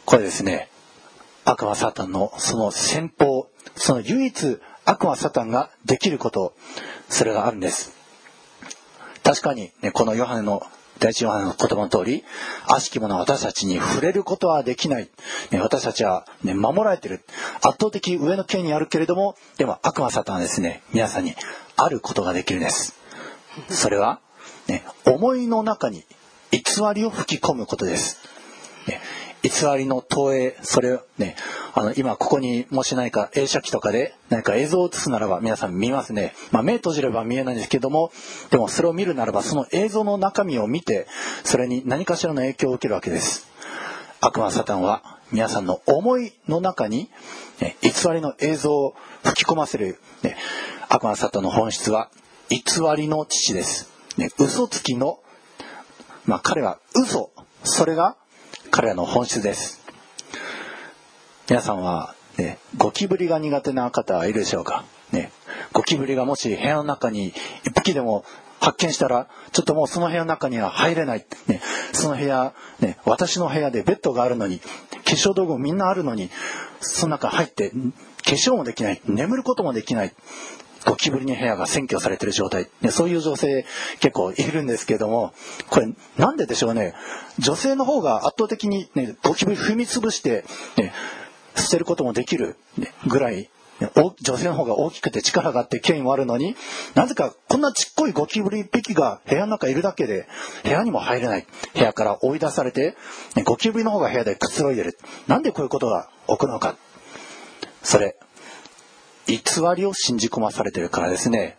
[0.06, 0.70] これですね、
[1.46, 6.54] 悪魔サタンのその戦法、その唯一悪魔サタンができること、
[7.10, 7.94] それがあるんです。
[9.24, 10.62] 確かに、ね、このヨハネの
[11.00, 12.24] 第一ヨハネの言葉の通り、
[12.68, 15.10] 悪しき者は私たちに触れることはできない。
[15.52, 17.24] ね、私たちは、ね、守られてる。
[17.56, 21.36] 圧倒的上の権にあるけれども、でも悪魔サタンはですね、皆さんに
[21.76, 22.96] あることができるんです。
[23.70, 24.20] それは、
[24.68, 26.06] ね、思いの中に
[26.52, 26.62] 偽
[26.94, 28.20] りを吹き込むことです。
[29.44, 31.36] 偽りの投影、それをね、
[31.74, 36.34] あの、今ここにもし何か映写機とかで何か映像を映すならば皆さん見ますね。
[36.52, 38.12] まあ目閉じれば見えないんですけども、
[38.52, 41.08] でもそれを見るならばその映像の中身を見て、
[41.44, 43.48] それに何かしらの影響を受けるわけです。
[44.22, 47.10] 悪魔サタンは皆さんの思いの中に、
[47.60, 50.38] ね、偽りの映像を吹き込ませる、ね、
[50.88, 52.10] 悪魔サタンの本質は
[52.48, 52.62] 偽
[52.96, 53.90] りの父です。
[54.16, 55.20] ね、嘘つきの、
[56.26, 57.32] まあ彼は嘘、
[57.66, 58.16] それが
[58.76, 59.86] 彼らの本質です。
[61.48, 65.32] 皆さんは、ね、ゴキブリが苦手な方はいるでしょうか、ね、
[65.74, 68.26] ゴキブリがもし部屋の中に一匹でも
[68.60, 71.62] 発見したらちょっともうその部屋の中には入れない、ね、
[71.92, 74.66] その部屋、ね、私の部屋でベッドがあるのに化
[75.06, 76.32] 粧道具みんなあるのに
[76.80, 77.76] その中入って化
[78.32, 79.02] 粧もできない。
[79.06, 80.14] 眠ることもできない。
[80.86, 83.66] ゴキブリに部屋が占拠されてる状態、ね、そういう女性
[84.00, 85.34] 結構いるんですけども
[85.70, 86.94] これなんででしょうね。
[87.40, 90.46] 女性の方が圧倒的に、ね、ゴキブリ踏み潰して、
[90.78, 90.94] ね、
[91.56, 92.58] 捨てることもできる、
[93.08, 93.50] ぐらい
[94.22, 96.56] 女性の方が大きくて力があって権威もあるのに
[96.96, 100.28] なぜかこんなちっこいゴキブリ1匹が部屋の中いるだけで
[100.64, 101.46] 部屋にも入れない。
[101.74, 102.96] 部屋から追い出されて
[103.46, 104.98] ゴキブリの方が部屋でくつろいでる。
[105.28, 106.76] なんでこういうことが起こるのか。
[107.82, 108.16] それ
[109.28, 109.40] 偽
[109.76, 111.58] りを信じ込まされてるからですね。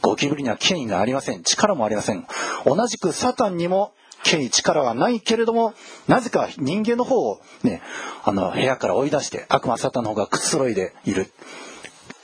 [0.00, 1.42] ゴキブリには権威がありません。
[1.42, 2.26] 力もありません。
[2.66, 3.92] 同じくサタンにも
[4.24, 5.74] 権威、力はないけれども、
[6.06, 7.82] なぜか人間の方をね、
[8.24, 11.30] あの、部屋から追い出して、悪魔サタンの方がくつろいでいる。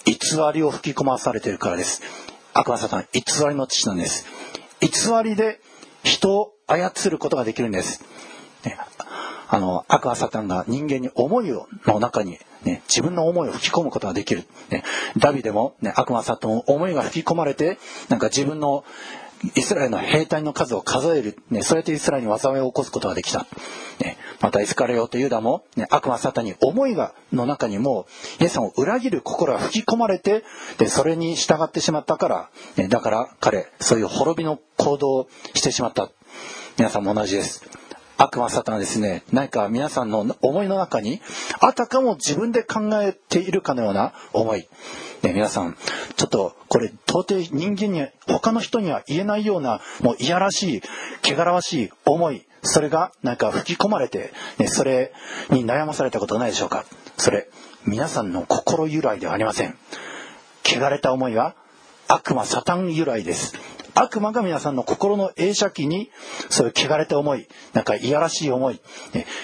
[0.05, 0.17] 偽
[0.55, 2.03] りを吹き込まされているからです。
[2.55, 4.27] 悪魔サタン、偽りの父なんです。
[4.81, 4.89] 偽
[5.23, 5.61] りで
[6.03, 8.03] 人を操ることができるんです。
[8.65, 8.79] ね、
[9.49, 14.45] あの、悪魔サタンが人間に思いをの中にね、自分の思いを吹き込むことができる。
[14.71, 14.83] ね、
[15.17, 17.79] ダビデも、ね、悪魔サタンの思いが吹き込まれて、
[18.09, 18.85] なんか自分の
[19.55, 23.47] イスラエルの兵隊の数を数える、ね、そうやってイスラエルに災いを起こすことができた。
[24.01, 28.07] ね、またイスカレオとユダも、ね、悪魔サタンに思いがの中にも
[28.41, 30.45] イエス様を裏切る心が吹き込まれて
[30.79, 36.11] でそれに従ってしまったから、ね、だから彼そういう滅びの行動をしてしまった
[36.77, 37.65] 皆さんも同じです
[38.19, 41.21] 悪魔サタンはですね、何か皆さんの思いの中に、
[41.61, 44.69] あたかも自分で考えているかのような思い。
[45.23, 45.77] ね、皆さん、
[46.17, 50.83] ちょっとこれ到底人間に、他の人には言えないような、もういやらしい、
[51.23, 55.13] 汚らわしい思い、それがなんか吹き込まれて、ね、それ
[55.51, 56.85] に悩まされたことないでしょうか
[57.19, 57.49] それ、
[57.87, 59.79] 皆さんの心由来ではありません。
[60.65, 61.55] 汚れた思いは
[62.09, 63.55] 悪魔サタン由来です。
[63.95, 66.11] 悪魔が皆さんの心の映写機に
[66.51, 68.81] そういう汚れた思いなんかいやらしい思い、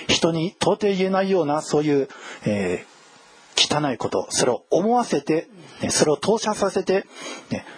[0.08, 2.08] 人に到底言えないようなそういう、
[2.44, 5.48] えー、汚いことそれを思わせて、
[5.90, 7.06] それを投射させて、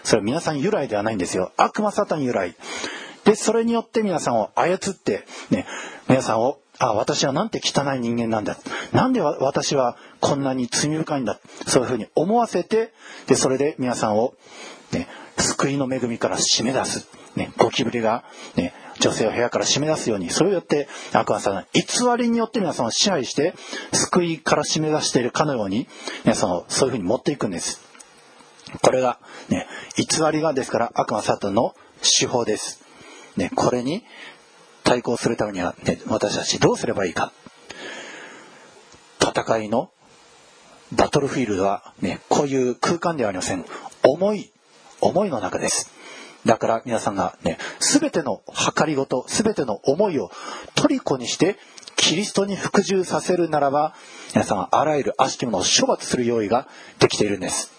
[0.05, 1.53] それは皆さん由来ではないんですよ。
[1.57, 2.55] 悪魔サタン由来。
[3.25, 5.67] でそれによって皆さんを操って、ね、
[6.09, 8.57] 皆さんをあ私はなんて汚い人間なんだ。
[8.93, 11.41] なんで私はこんなに罪深いんだ。
[11.67, 12.93] そういうふうに思わせて
[13.27, 14.35] でそれで皆さんを、
[14.93, 15.09] ね、
[15.39, 17.09] 救いの恵みから締め出す。
[17.37, 18.25] ね、ゴキブリが、
[18.55, 21.83] ね、女性を部屋から締め出すように、そうやって悪魔さん偽
[22.17, 23.55] りによって皆さんを支配して、
[23.93, 25.87] 救いから締め出しているかのように、
[26.25, 27.81] 皆さんをそういうふうに持っていくんです。
[28.83, 29.19] これが、
[29.49, 29.67] ね、
[29.97, 31.75] 偽りがですから悪魔サタンの
[32.19, 32.83] 手法です。
[33.37, 34.05] ね、これに
[34.83, 37.33] 対抗するためには、ね、私たちどうすればいいか。
[39.21, 39.91] 戦いの
[40.93, 43.65] バトルフィールドは、ね、こういう空間ではありません。
[44.03, 44.51] 重い
[45.01, 45.91] 思いの中です。
[46.45, 48.43] だから皆さんがね、すべての
[48.77, 50.31] 計りごと、すべての思いを
[50.75, 51.59] トリコにして、
[51.97, 53.95] キリストに服従させるならば、
[54.33, 56.69] 皆さんはあらゆる悪しきものを処罰する用意が
[56.99, 57.73] できているんです。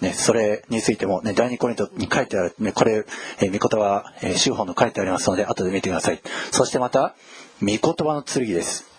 [0.00, 3.04] ね、それについても、ね、第二コリントに書いてある、ね、これ、
[3.40, 6.20] えー、御言葉、えー、修法の書いてありますので、後で見てください。
[6.52, 7.16] そしてまた、
[7.60, 8.97] 御言葉の剣です。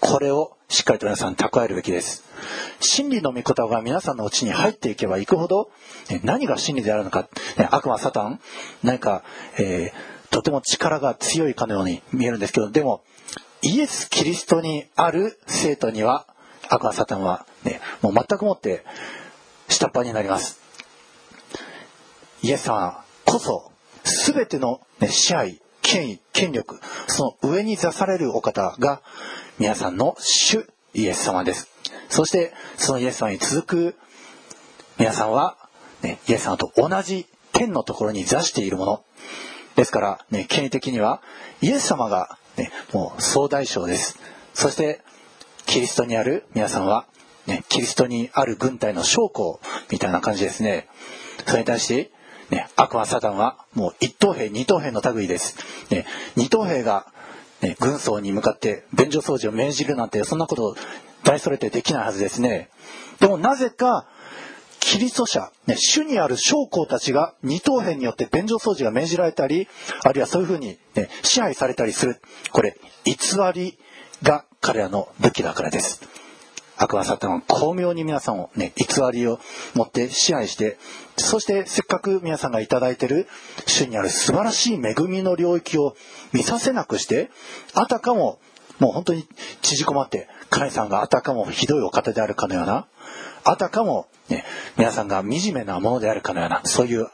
[0.00, 2.24] これをしっかりと皆さん蓄えるべきです。
[2.80, 5.70] 真理の御言葉が皆さんのうちに入っていけばいくほど、
[6.22, 7.28] 何が真理であるのか、
[7.70, 8.40] 悪魔サタン、
[8.82, 9.22] 何か、
[9.58, 13.02] えー、とても力が強いかのように見えるんですけどでも
[13.62, 16.26] イエス・キリストにある生徒には
[16.68, 18.84] 悪魔サタンはねもう全くもって
[19.68, 20.60] 下っ端になります
[22.42, 23.72] イエス様こそ
[24.34, 29.00] 全ての、ね、支配権威権力その上に座されるお方が
[29.58, 31.70] 皆さんの主イエス様です。
[32.10, 33.96] そしてそのイエス様に続く
[34.98, 35.56] 皆さんは、
[36.02, 39.04] ね、イエス様と同じ天のところに座しているもの。
[39.74, 41.22] ですから、ね、権威的には
[41.62, 44.18] イエス様が、ね、もう総大将です。
[44.52, 45.00] そして
[45.64, 47.06] キリストにある皆さんは、
[47.46, 50.86] ね、キリストにある軍隊の将校みたいな感じですね。
[51.46, 52.10] それに対して
[52.50, 55.56] ね、悪魔サタンはもう一等兵二等兵の類です、
[55.90, 57.06] ね、二等兵が、
[57.62, 60.76] ね、軍曹に向かって便所掃除を命じるなんてそんなこと
[61.24, 62.68] 大それてできないはずですね。
[63.20, 64.06] でもなぜか
[64.78, 69.68] キリスト者、ね、主にある将校たちが二等辺によって便所掃除が命じられたり
[70.04, 72.20] あるいはそういうふうに、ね、支配されたりする。
[72.52, 73.16] これ偽
[73.54, 73.78] り
[74.22, 76.02] が彼らの武器だからです。
[76.78, 79.40] 悪魔サタンは巧妙に皆さんをね偽りを
[79.74, 80.78] 持って支配して
[81.16, 83.26] そしてせっかく皆さんが頂いてる
[83.66, 85.96] 主にある素晴らしい恵みの領域を
[86.32, 87.30] 見させなくして
[87.74, 88.38] あたかも
[88.78, 89.26] もう本当に
[89.62, 92.86] 縮こまって神さんがあたかもひどいお方であるかのような
[93.44, 94.44] あたかも、ね、
[94.76, 97.06] 皆さんが惨めなものであるかのようなそういう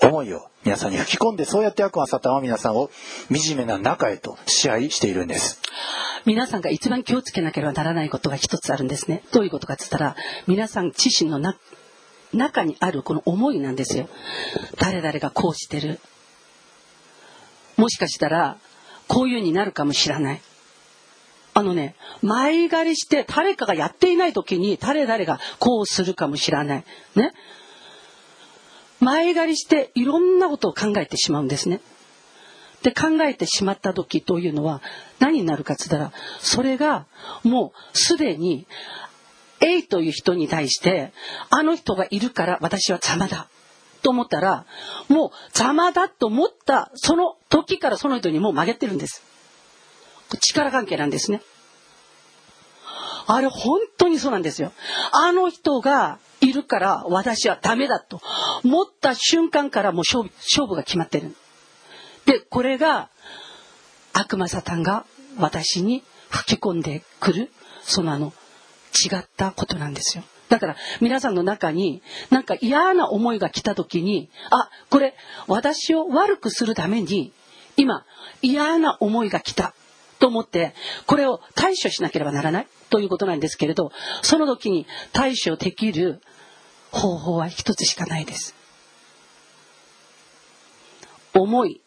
[0.00, 2.90] 思いを皆さんに吹き込んでそうやって悪魔サタンは皆さんを
[3.30, 5.60] 惨めな中へと支配しているんです。
[6.24, 9.22] 皆さんが一番気をつけなければならないことが一つあるんですね。
[9.32, 10.16] どういうことかっつったら
[10.46, 11.56] 皆さん自身のな
[12.32, 14.08] 中にあるこの思いなんですよ。
[14.78, 16.00] 誰々がこうしてる。
[17.76, 18.56] もしかしたら
[19.08, 20.40] こういうになるかもしれない。
[21.56, 26.84] あのね、前借りして誰かがやっていない時に誰々がこうするかもしれない。
[27.14, 27.32] ね？
[29.00, 31.80] 前借りしていろんなことを考えてしまうんですね。
[32.82, 34.82] で、考えてしまった時というのは
[35.18, 37.06] 何になるかっつったら、それが
[37.42, 38.66] もうすでに
[39.60, 41.12] A という人に対して、
[41.50, 43.48] あの人がいるから私は邪魔だ。
[44.02, 44.66] と思ったら、
[45.08, 49.22] もう邪魔だと思ったその時からその人にもう曲げてるんです。
[50.40, 51.40] 力関係なんですね。
[53.26, 54.72] あれ本当にそうなんですよ。
[55.12, 58.20] あの人がいるから私はダメだと
[58.62, 61.34] 思った瞬間からもう勝負勝負が決まってる。
[62.26, 63.08] で、これが
[64.12, 65.04] 悪魔サタンが
[65.38, 67.50] 私に吹き込んでくる、
[67.82, 68.32] そのあの、
[68.94, 70.24] 違ったことなんですよ。
[70.48, 75.14] だから皆さんの中になんか嫌な思いが来た時に、あ、これ
[75.46, 77.32] 私を悪くするために
[77.76, 78.04] 今
[78.42, 79.74] 嫌な思いが来た。
[80.20, 80.74] と思って
[81.06, 83.92] これを対処しなければならないということなんですけれど
[84.22, 86.20] その時に対処できる
[86.94, 88.54] 方法は一つしかないです。
[91.34, 91.80] 思い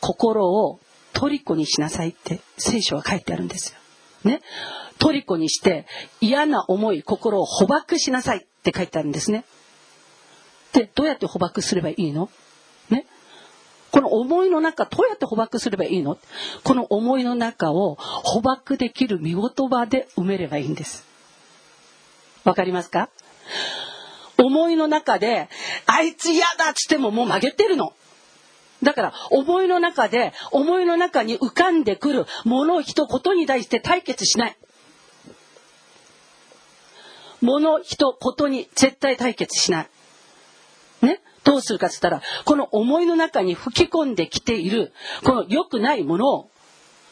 [0.00, 0.78] 心を
[1.12, 3.78] 虜にしなさいって聖書は書いてあるんですよ。
[4.30, 4.40] ね。
[4.98, 5.86] 虜にして
[6.20, 9.44] 嫌な思い心を捕獲しなさいって書いてあるんですね。
[10.72, 12.30] でどうやって捕獲すればいいの？
[12.90, 13.06] ね。
[13.90, 16.18] この思いの中どうやって捕獲すればいいの？
[16.62, 21.04] この思いの中を捕獲できる見言葉で埋めればいいんです。
[22.44, 23.08] わかりますか？
[24.38, 25.48] 思いの中で、
[25.86, 27.92] あいつ嫌だっつってももう曲げてるの。
[28.82, 34.56] だから、思いの中で、思いの中に浮かんでくるもの、人、ことに対して対決しない。
[37.40, 39.88] もの、人、ことに絶対対決しない。
[41.02, 41.20] ね？
[41.44, 44.92] どうするかっつったら、この思いの中に吹き込んできている、
[45.24, 46.50] この良くないものを、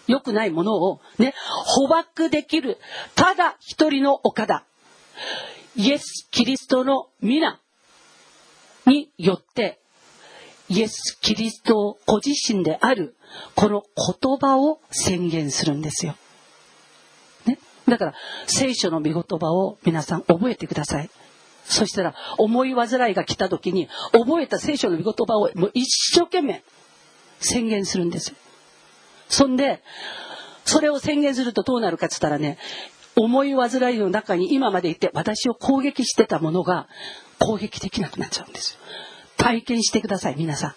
[0.06, 2.78] 良くないものをね、捕獲できる、
[3.14, 4.64] ただ一人のお方、
[5.76, 7.60] イエス・キリストの皆
[8.86, 9.78] によって、
[10.68, 13.14] イエス・キリストご自身である、
[13.54, 16.16] この言葉を宣言するんですよ。
[17.44, 17.58] ね。
[17.86, 18.14] だから、
[18.46, 21.10] 聖書の御言葉を皆さん覚えてください。
[21.68, 26.62] そしたら思い煩いが来た時に覚えた聖書の御言葉をもう一生懸命
[27.40, 28.36] 宣言するんですよ。
[29.28, 29.82] そんで
[30.64, 32.58] それを宣言するとどうなるかっつったらね
[33.16, 36.86] 思い煩いの中に今までいて私を攻撃してたものが
[37.38, 38.78] 攻撃できなくなっちゃうんです。
[39.36, 40.74] 体験してください皆さん。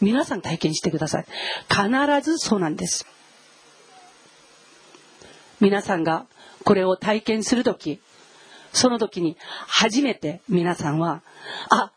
[0.00, 1.26] 皆さん体験してください。
[1.68, 3.06] 必ずそうなんです。
[5.60, 6.26] 皆さんが
[6.64, 8.00] これを体験する時
[8.72, 9.36] その時に
[9.66, 11.22] 初めて皆さんは、
[11.70, 11.92] あ、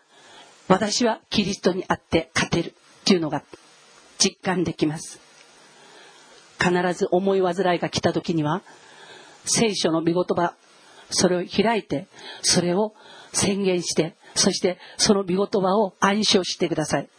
[0.67, 2.73] 私はキリストにあって勝てるっ
[3.05, 3.43] ていうのが
[4.17, 5.19] 実感できます。
[6.59, 8.61] 必ず思い煩いが来た時には、
[9.45, 10.53] 聖書の御言葉、
[11.09, 12.07] それを開いて、
[12.41, 12.93] それを
[13.31, 17.09] 宣言して、そしてその御言葉を暗唱してください。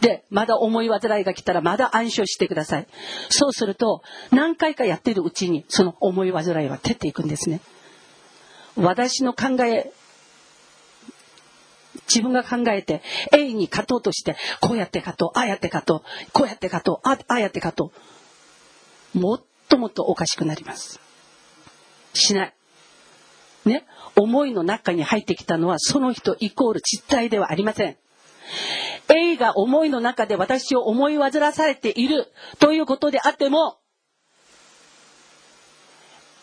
[0.00, 2.86] で、まだ思い煩いが来たらまだ暗唱してください。
[3.30, 7.60] そうすると、何回かやってるうちに、その思い煩いは照っていくんですね。
[8.76, 9.92] 私の考え、
[12.08, 17.92] 自分が考えて、永遠に勝とうとして、こうやって勝とう、ああやって勝とう、こうやって勝とう、ああやって勝と
[19.14, 19.18] う。
[19.18, 21.03] もっともっとおかしくなります。
[22.20, 22.54] しない。
[23.64, 23.84] ね。
[24.16, 27.96] 思いの中に入ってきたのは、その人イコール実体ではありません。
[29.08, 33.78] A が思いの中で私を思い煩わされているということであっても、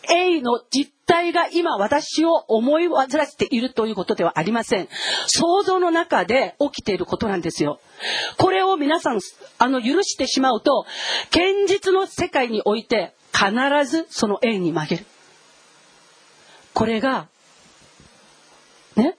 [0.08, 4.88] A の実体が今私を思い煩わせているということではありません。
[5.26, 7.80] 想像の中で起きていることなんですよ。
[8.36, 9.20] これを皆さん、
[9.58, 10.86] あの、許してしまうと、
[11.30, 13.50] 現実の世界において必
[13.88, 15.06] ずその A に曲げる。
[16.74, 17.28] これが、
[18.96, 19.16] ね、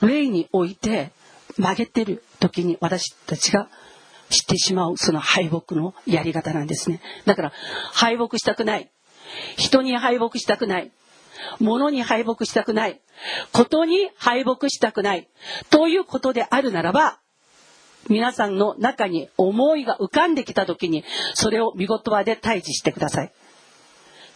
[0.00, 1.10] 霊において
[1.56, 3.68] 曲げてる時に私たちが
[4.28, 7.00] 知ってしまうその敗北のやり方なんですね。
[7.24, 7.52] だから
[7.92, 8.90] 敗北したくない。
[9.56, 10.90] 人に敗北したくない。
[11.60, 13.00] 物に敗北したくない。
[13.52, 15.28] ことに敗北したくない。
[15.70, 17.20] ということであるならば、
[18.08, 21.04] 皆さんの中に思いが浮かんできた時に、
[21.34, 23.32] それを見言葉で退治してください。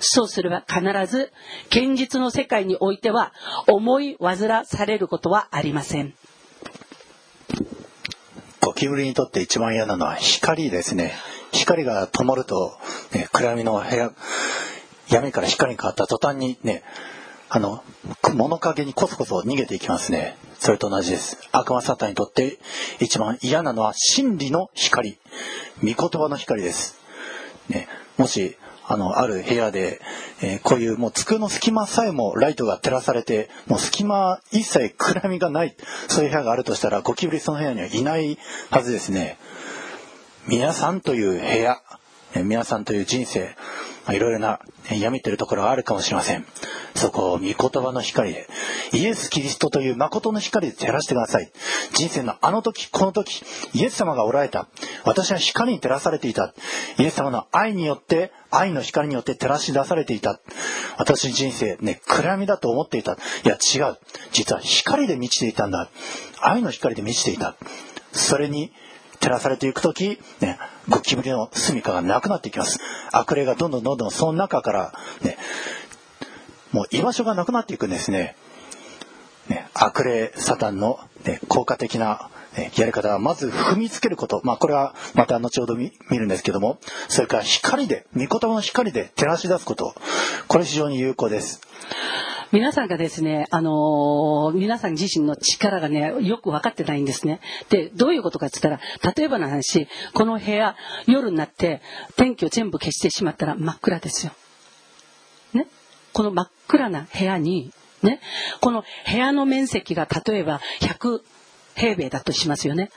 [0.01, 1.33] そうすれば必ず、
[1.69, 3.33] 現実の世界においては、
[3.69, 6.15] 思い煩されることはありません。
[8.61, 11.13] ゴキブリにとって一番嫌なのは光ですね。
[11.53, 12.77] 光が灯ると、
[13.13, 14.13] ね、暗闇の部屋、
[15.09, 16.83] 闇から光に変わった途端にね、
[17.49, 17.83] あの、
[18.35, 20.37] 物陰にコソコソ逃げていきますね。
[20.61, 21.37] それと同じです。
[21.53, 22.59] 悪魔サタンにとって
[23.01, 25.19] 一番嫌なのは真理の光。
[25.83, 27.01] 御言葉の光です。
[27.69, 27.89] ね、
[28.19, 28.57] もし、
[28.93, 30.01] あの、ある部屋で、
[30.43, 35.77] えー、こういうもう机の隙間さえもライトが照らされて、もう隙間一切暗闇がない、
[36.09, 38.37] そういう部屋があるとしたら、ゴキブリその部屋にはいない
[38.69, 39.39] はずですね。
[40.49, 41.81] 皆さんという部屋、
[42.35, 43.55] 皆さんという人生、
[44.09, 46.45] いろいろな闇ってるところがあるかもしれません。
[46.95, 48.49] そこを御言葉の光で、
[48.93, 51.51] イエス・キリストという誠の光で照らしてください。
[51.93, 53.43] 人生のあの時、この時、
[53.73, 54.69] イエス様がおられた。
[55.05, 56.55] 私は光に照らされていた。
[56.99, 60.41] イエス様の愛によって、愛の光によって照らし出されていた。
[60.99, 63.13] 私の人生、ね、暗闇だと思っていた。
[63.13, 63.99] いや、違う。
[64.33, 65.89] 実は光で満ちていたんだ。
[66.41, 67.57] 愛の光で満ちていた。
[68.13, 68.73] それに、
[69.21, 70.59] 照らされていく時、ね、
[70.89, 72.79] ゴキブリの住処がなくなっていきます。
[73.13, 74.93] 悪霊がどんどんどんどんその中から、
[75.23, 75.37] ね、
[76.73, 78.35] もう居場所がなくなっていくんですね。
[79.49, 84.41] ね悪霊サタンの、ね、効果的な、ね、やり方はまず踏みつけること。
[84.43, 89.95] まあこれはまた後ほど見るんですけども、それから光で、御言葉の光で照らし出すこと。
[90.49, 91.61] これ非常に有効です。
[92.53, 97.41] 皆さんがですね、あのー、皆さん自身の力がね、よく分かってないんですね。
[97.69, 100.75] で、どういうことかって言ったら、例えばの話、この部屋、
[101.07, 101.81] 夜になって
[102.17, 104.33] 天気を全部消してしまったら真っ暗ですよ。
[105.55, 105.69] ね？
[106.13, 107.73] この真っ暗な部屋に、
[108.03, 108.21] ね、
[108.61, 111.21] この部屋の面積が例えば100
[111.77, 112.91] 平米だとしますよね。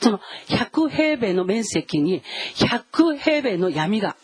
[0.00, 0.18] その
[0.48, 2.22] 100平米の面積に
[2.56, 4.16] 100平米の闇が、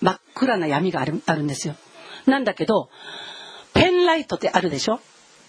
[0.00, 1.74] 真っ暗な闇があるあるんですよ。
[2.26, 2.88] なんだけど、
[4.06, 5.00] ライトってあるでしょ？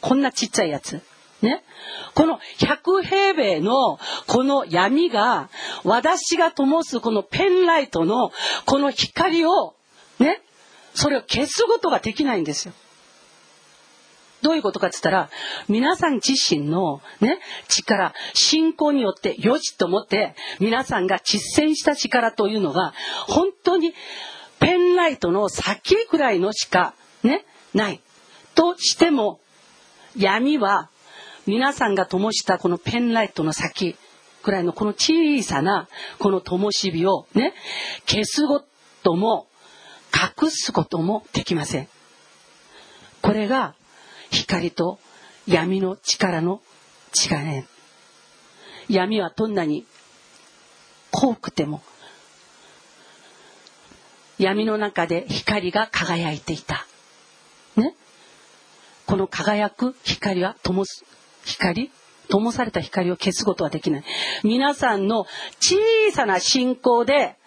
[0.02, 1.02] こんなちっちゃいやつ。
[1.42, 1.64] ね？
[2.16, 5.50] この100平米のこの闇が
[5.84, 8.32] 私が灯すこのペンライトの
[8.66, 9.76] この光を
[10.20, 10.42] ね、
[10.94, 12.74] それを消すことができないんですよ。
[14.42, 15.30] どういうことかって言ったら、
[15.68, 22.94] 皆さん自身のね、力、信仰によってよしと思って、皆さんが実践した力というのが、
[23.28, 23.94] 本当に
[24.60, 26.94] ペンライトの先くらいのしか
[27.24, 28.00] ね、ない。
[28.58, 29.40] としても
[30.18, 30.90] 闇は
[31.46, 33.96] 皆さんが灯したこのペンライトの先
[34.42, 35.88] くらいのこの小さな
[36.18, 37.54] この灯火をね
[38.08, 38.64] 消すこ
[39.04, 39.48] とも
[40.12, 41.88] 隠すこともできません。
[43.22, 43.76] これが
[44.32, 44.98] 光と
[45.46, 46.62] 闇の力の
[47.14, 47.68] 違いね。
[48.90, 49.86] 闇はどんなに
[51.12, 51.84] 濃くても
[54.40, 56.88] 闇の中で光が輝いていた。
[59.08, 61.06] この輝く光は灯す
[61.46, 61.90] 光
[62.28, 64.04] 灯された光を消すことはできない。
[64.44, 65.26] 皆さんの
[65.62, 65.78] 小
[66.12, 67.38] さな信仰で、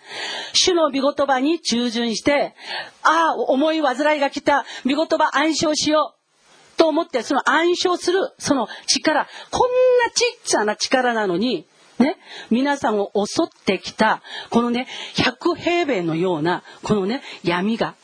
[0.55, 2.55] 主の御言葉に従順して、
[3.03, 6.79] ああ、思い煩いが来た、御言葉暗唱しよう。
[6.79, 9.71] と思って、その暗唱する、その力、こん
[10.03, 11.67] なちっちゃな力なのに、
[11.99, 12.17] ね、
[12.49, 17.97] 皆さんを襲ってきた、このね、100平米のような、このね、闇が、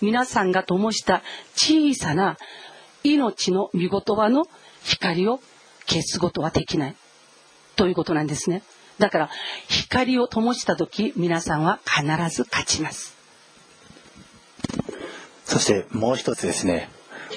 [0.00, 1.22] 皆さんが灯した
[1.56, 2.38] 小さな
[3.04, 4.46] 命の御言葉の
[4.84, 5.40] 光を
[5.86, 6.96] 消すことはできない。
[7.76, 8.62] ということなんですね。
[9.00, 9.30] だから
[9.68, 13.16] 光を灯した時皆さんは必ず勝ちます
[15.44, 16.90] そしてもう一つですね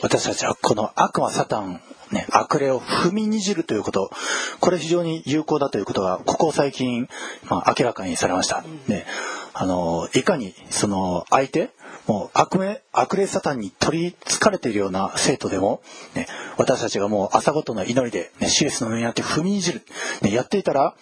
[0.03, 4.11] 私たちはこの悪魔サタンね、悪霊を踏みにじるということ、
[4.59, 7.07] これ非常に有効だということが、ここ最近、
[7.49, 8.63] まあ、明らかにされました。
[8.87, 9.07] ね、
[9.55, 11.71] あの、いかに、その、相手、
[12.07, 15.81] もう悪名、悪霊サタンに取りつかれているような生徒でも、
[16.15, 16.27] ね、
[16.57, 19.81] 私たちがもう朝ごとの祈りで、ね、シエスの上にあって踏みにじる、
[20.21, 20.95] ね、やっていたら、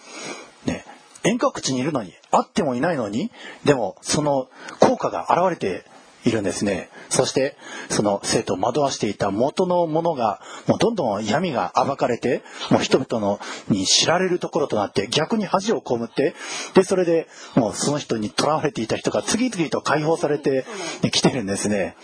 [0.66, 0.86] ね、
[1.24, 3.32] 遠隔地にいるのに、会ってもいないのに、
[3.66, 4.48] でも、その
[4.80, 5.86] 効果が現れて
[6.24, 6.90] いるんですね。
[7.10, 7.58] そして、
[7.90, 16.36] その生徒を惑わしていた元のものが、もうどんどん闇が暴かれて、もう人々のに知られるところとなって、逆に恥を被って、
[16.74, 20.66] で、それで、もうその人に囚われていた人が次々と解放されて、
[21.02, 21.96] ね、来てるんですね。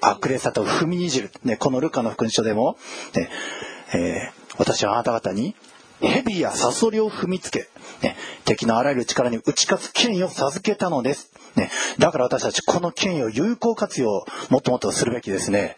[0.00, 1.30] 悪霊さと踏みにじる。
[1.44, 2.76] ね、このルカの福音書でも、
[3.14, 3.30] ね、
[3.94, 5.54] えー、私はあなた方に、
[6.00, 7.68] 蛇やサソリを踏みつけ、
[8.02, 11.30] ね、敵のあらゆる力に打ち勝つ権威を授けたのです。
[11.56, 15.76] ね、だから私たちこの権威を有効活用もっともっとするべきですね。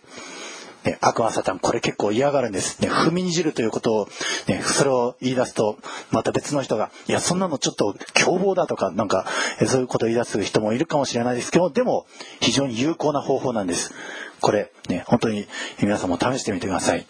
[0.85, 2.83] ね、悪魔サタン、これ結構嫌がるんです。
[2.83, 4.09] ね、踏みにじるということを、
[4.49, 5.79] ね、それを言い出すと、
[6.11, 9.27] また別の人が、いや、そんなのちょっと凶暴だとか、なんか、
[9.64, 12.07] そういうことを言い出す人もいるかもしれないですけど、でも、
[12.41, 13.95] 非常に有効な方法なんです。
[14.41, 15.47] これ、ね、本当に
[15.81, 17.07] 皆さんも試してみてください。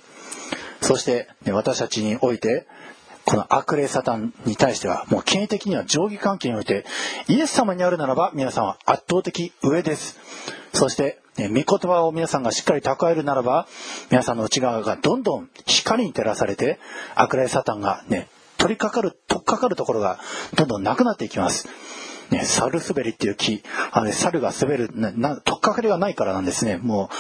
[0.83, 2.67] そして、ね、私たちにおいて、
[3.25, 6.85] この悪霊サタンに対しては、もう権威的には上下関係において、
[7.29, 10.19] イエス様にあるならば、皆さんは圧倒的上です。
[10.75, 13.67] そして、ね、御言葉を皆さんがしっかり蓄えるならば、
[14.11, 16.79] 皆さんの内側がどんどん光に照らされて、
[17.15, 20.19] 悪霊サタンがね、取り掛かる、取っかかるところが
[20.55, 21.69] どんどんなくなっていきます。
[22.31, 23.63] ね、猿滑りっていう木、
[23.93, 26.79] あの、猿が滑る、な、な、取っかかりがないからなんですね。
[26.79, 27.15] もう、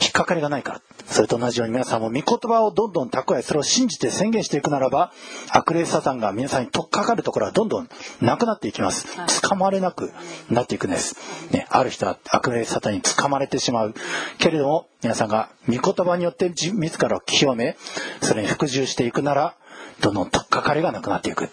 [0.00, 0.82] 引っかかりがないから。
[1.06, 5.12] それと同じように皆さんも御言葉をどんどん蓄え、それを信じて宣言していくならば、
[5.50, 7.88] 悪霊サタンが皆さんに取っかかるところはどんどん
[8.20, 9.06] なくなっていきます。
[9.42, 10.12] 捕まれなく
[10.50, 11.16] なっていくんです。
[11.52, 13.94] ね、ある人は悪霊サタンに捕まれてしまう。
[14.38, 17.76] けれども、皆さんが御言葉によって自らを清め、
[18.20, 19.54] それに服従していくなら、
[20.00, 21.50] どんどん取っかかりがなくなっていく。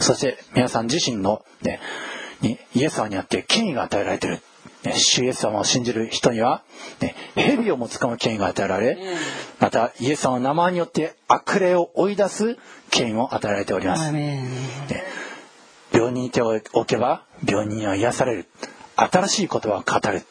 [0.00, 1.80] そして皆さん自身のね、
[2.40, 4.40] にイエス様にあって権威が与えられている。
[4.94, 6.62] 主イエス様を信じる人には、
[7.00, 8.98] ね、蛇をも掴む権威が与えられ、
[9.58, 12.56] またイエス様の名前によって悪霊を追い出す
[12.90, 14.10] 権威も与えられております。
[14.12, 14.48] ね、
[15.92, 18.46] 病人に手を置けば病人は癒される。
[18.96, 20.22] 新しい言葉を語る。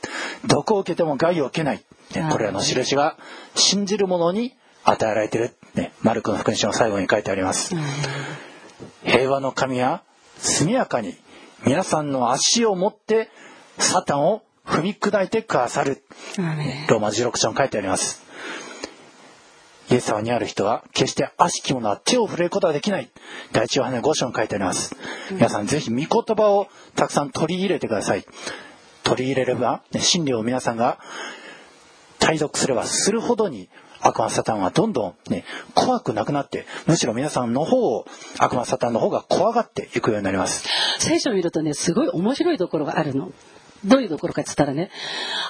[0.45, 1.83] どこを受けても害を受けない。
[2.15, 3.17] ね、これらの印が
[3.55, 5.55] 信じる者に与えられている。
[5.75, 7.75] ね、マルコの福音書の最後に書いてあります。
[9.03, 10.03] 平和の神は
[10.37, 11.15] 速やかに
[11.65, 13.29] 皆さんの足を持って
[13.79, 16.03] サタンを踏み砕いてくださる。
[16.89, 18.23] ローマ16章に書いてあります。
[19.89, 23.09] イエス様にある人は決して悪しき者は手を触れることはできない。
[23.51, 24.95] 第一ヨハネ5章に書いてあります。
[25.31, 28.25] 皆さんぜひ御言葉をたくさん取り入れてください。
[29.03, 30.99] 取り入れれば、ね、真理を皆さんが
[32.19, 33.69] 体読すればするほどに
[34.01, 38.05] 悪魔サタンはどんどんね、怖くなくなって、むしろ皆さんの方を
[38.37, 40.67] 悪魔サタンの方が怖がっていくようになります。
[40.99, 43.31] 聖書を見るとね、すごい面白いところがあるの。
[43.85, 44.91] どういうところかって言ったらね、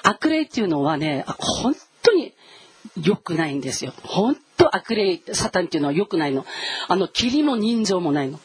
[0.03, 2.33] 悪霊っていうのはね、本当に
[3.01, 3.93] 良くないんですよ。
[4.03, 6.45] 本当悪霊、サタンっていうのは良くないの。
[6.87, 8.39] あの、霧も人情もないの。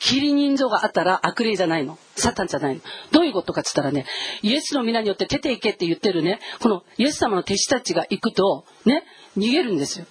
[0.00, 1.98] 霧人情があったら悪霊じゃないの。
[2.16, 2.80] サタンじゃないの。
[3.12, 4.06] どういうことかって言ったらね、
[4.42, 9.04] イエスの皆によって出ていけって言ってるね、このイエス様の弟子たちが行くと、ね、
[9.36, 10.06] 逃げるんですよ。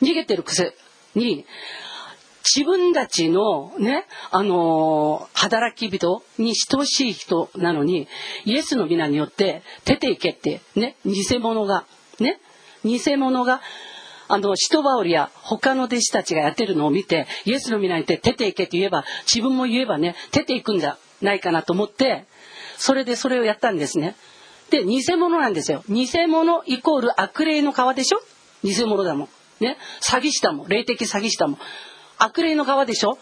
[0.00, 0.74] 逃げてるくせ
[1.16, 1.44] に、
[2.54, 8.08] 自分たちのね、あのー、働き人に等しい人なのに、
[8.44, 11.84] イエスの皆によって出ていけって、ね、偽物が、
[12.20, 12.40] ね、
[12.84, 13.60] 偽物が、
[14.28, 22.26] あの、シトバオリや他の弟子たちがやってるのを見て、イエスの皆にて出ていけって言えば、自分も言えばね、出ていくんじゃないかなと思って、
[22.76, 24.16] それでそれをやったんですね。
[24.70, 25.82] で、偽物なんですよ。
[25.88, 28.20] 偽物イコール悪霊の皮でしょ？
[28.62, 29.28] 偽物だもん。
[29.60, 29.78] ね？
[30.02, 30.68] 詐欺師だもん。
[30.68, 31.58] 霊的詐欺師だもん。
[32.18, 33.18] 悪霊の側でしょ？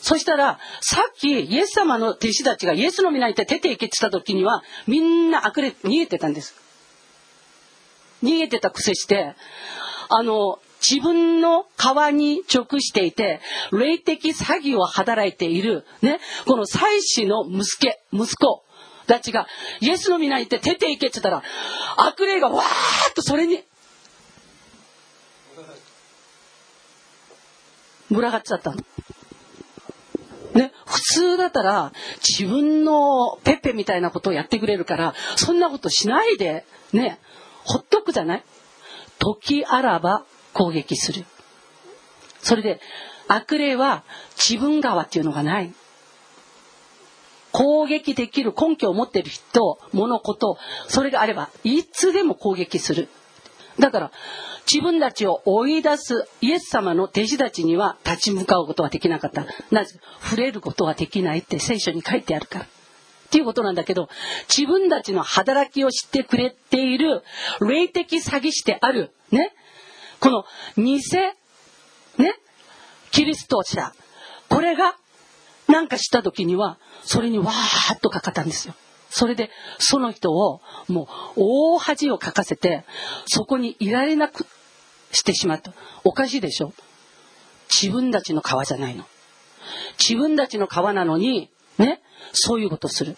[0.00, 6.54] そしたら、さっきイエス様の弟子たちがイエスの皆にて出て行けって言った時には、みんな悪霊逃げてたんです。
[8.22, 9.34] 逃げてた癖して、
[10.08, 13.40] あの、自分の皮に直していて、
[13.72, 18.62] 霊的詐欺を働いている、ね、この妻子の息子、息子
[19.08, 19.48] たちが、
[19.80, 21.42] イエスの皆にて出て行けって言ったら、
[21.96, 22.66] 悪霊がわー
[23.10, 23.64] っとそれに
[28.10, 28.76] 群がっちゃったの。
[30.54, 31.92] ね、普通だったら
[32.26, 37.18] 自分のペッペみたいなことをやってくれるからそんなことしないでね
[37.64, 38.44] ほっとくじゃない？
[39.18, 41.24] 時あらば攻撃する
[42.40, 42.80] それで
[43.28, 44.04] 悪霊は
[44.36, 45.72] 自分側っていうのがない。
[47.50, 53.08] 攻撃できる根拠を持ってる人、物事、それがあれば、いつでも攻撃する。
[53.78, 54.12] だから、
[54.70, 59.46] 自分たちを追い出すイエス様の弟子たちには立ち向かうことはできなかった。
[59.70, 62.64] なぜ触れることはできないって聖書に書いてあるから。
[62.64, 62.68] っ
[63.30, 64.08] ていうことなんだけど、
[64.48, 67.22] 自分たちの働きを知ってくれている
[67.60, 69.54] 霊的詐欺師である、ね。
[70.20, 70.44] この
[70.76, 70.98] 偽、
[72.16, 72.34] ね。
[73.10, 73.92] キリスト者。
[74.48, 74.96] これが、
[75.66, 78.74] なんかした時には、それにわーっとかかったんですよ。
[79.10, 81.40] それで、その人を、もう、
[81.74, 82.84] 大恥をかかせて、
[83.26, 84.46] そこにいられなく
[85.12, 85.72] してしまった。
[86.04, 86.72] おかしいでしょ
[87.70, 89.04] 自分たちの川じゃないの。
[89.98, 92.00] 自分たちの川なのに、ね、
[92.32, 93.16] そういうことする。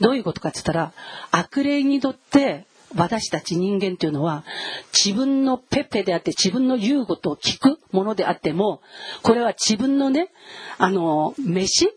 [0.00, 0.92] どういうことかって言ったら、
[1.30, 4.44] 悪霊にとって私たち人間というのは
[4.92, 8.80] 自分のペペであって自分の言うことを聞くものであっても、
[9.22, 10.30] これは自分のね、
[10.78, 11.88] あの、飯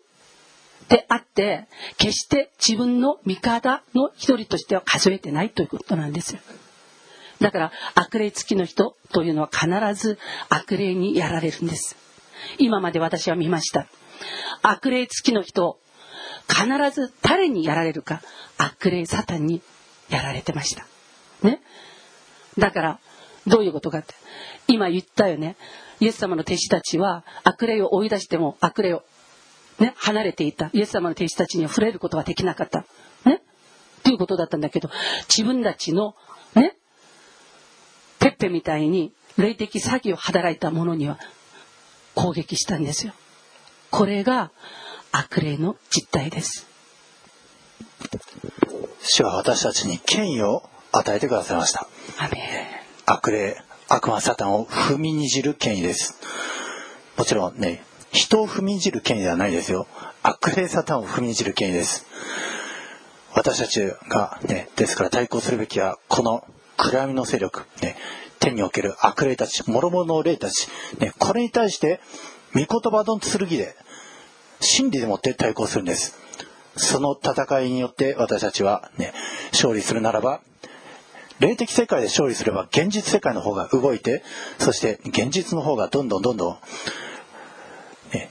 [0.92, 1.68] であって、
[1.98, 6.42] 決して自分の味方の一人としては数えてないということなんですよ。
[7.40, 10.20] だから悪霊付きの人というのは必ず
[10.50, 11.96] 悪霊にやられるんです。
[12.58, 13.88] 今まで私は見ました。
[14.62, 15.80] 悪霊付きの人、
[16.50, 18.22] 必ず誰にやられるか、
[18.58, 19.62] 悪霊サタンに
[20.10, 20.86] やられてました。
[21.42, 21.62] ね。
[22.58, 23.00] だから、
[23.48, 24.14] どういうことかって。
[24.68, 25.56] 今言ったよね。
[26.02, 29.04] イエス様の弟子たちは悪霊を追い出しても悪霊を、
[29.80, 30.70] ね、離れていた。
[30.74, 32.86] イエス様の弟子たちには触れることができなかった。
[33.26, 33.42] ね。
[34.04, 34.90] ということだったんだけど、
[35.28, 36.16] 自分たちの、
[36.56, 36.78] ね、
[38.20, 41.20] ペッペみたいに霊的詐欺を働いた者には
[42.16, 43.14] 攻撃したんですよ。
[43.90, 44.52] これが
[45.12, 46.68] 悪霊の実態です。
[49.02, 51.88] 主は私たちに権威を与えてくださいました。
[53.06, 53.58] 悪霊、
[53.88, 56.20] 悪魔サタンを踏みにじる権威です。
[57.18, 59.88] もちろんね、人を踏みにじる権威ではないですよ。
[60.24, 62.06] 悪霊サタンを踏みにじる権威です。
[63.34, 66.46] 私たちがね、ですから対抗するべきは、この
[66.78, 67.96] 暗闇の勢力、ね、
[68.40, 70.68] 天における悪霊たち、諸々の霊たち、
[71.00, 72.02] ね、これに対して、
[72.54, 73.76] 御言葉の剣で、
[74.60, 76.18] 真理でもって対抗するんです。
[76.76, 79.14] その戦いによって私たちはね、
[79.52, 80.42] 勝利するならば、
[81.40, 84.24] 霊的世界で勝利すれば現実世界の方が動いて、
[84.60, 86.58] そして現実の方がどんどんどんどん、
[88.14, 88.30] ね、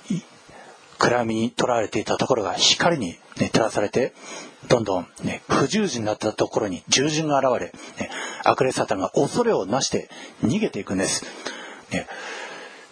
[0.98, 4.12] 暗闇にとらわれていたところが光に、ね、照らされて、
[4.68, 8.10] どんどん、ね、不十字になったところに従順が現れ、ね、
[8.44, 10.10] 悪霊サタンが恐れをなして
[10.44, 11.24] 逃げていくんです。
[11.90, 12.06] ね、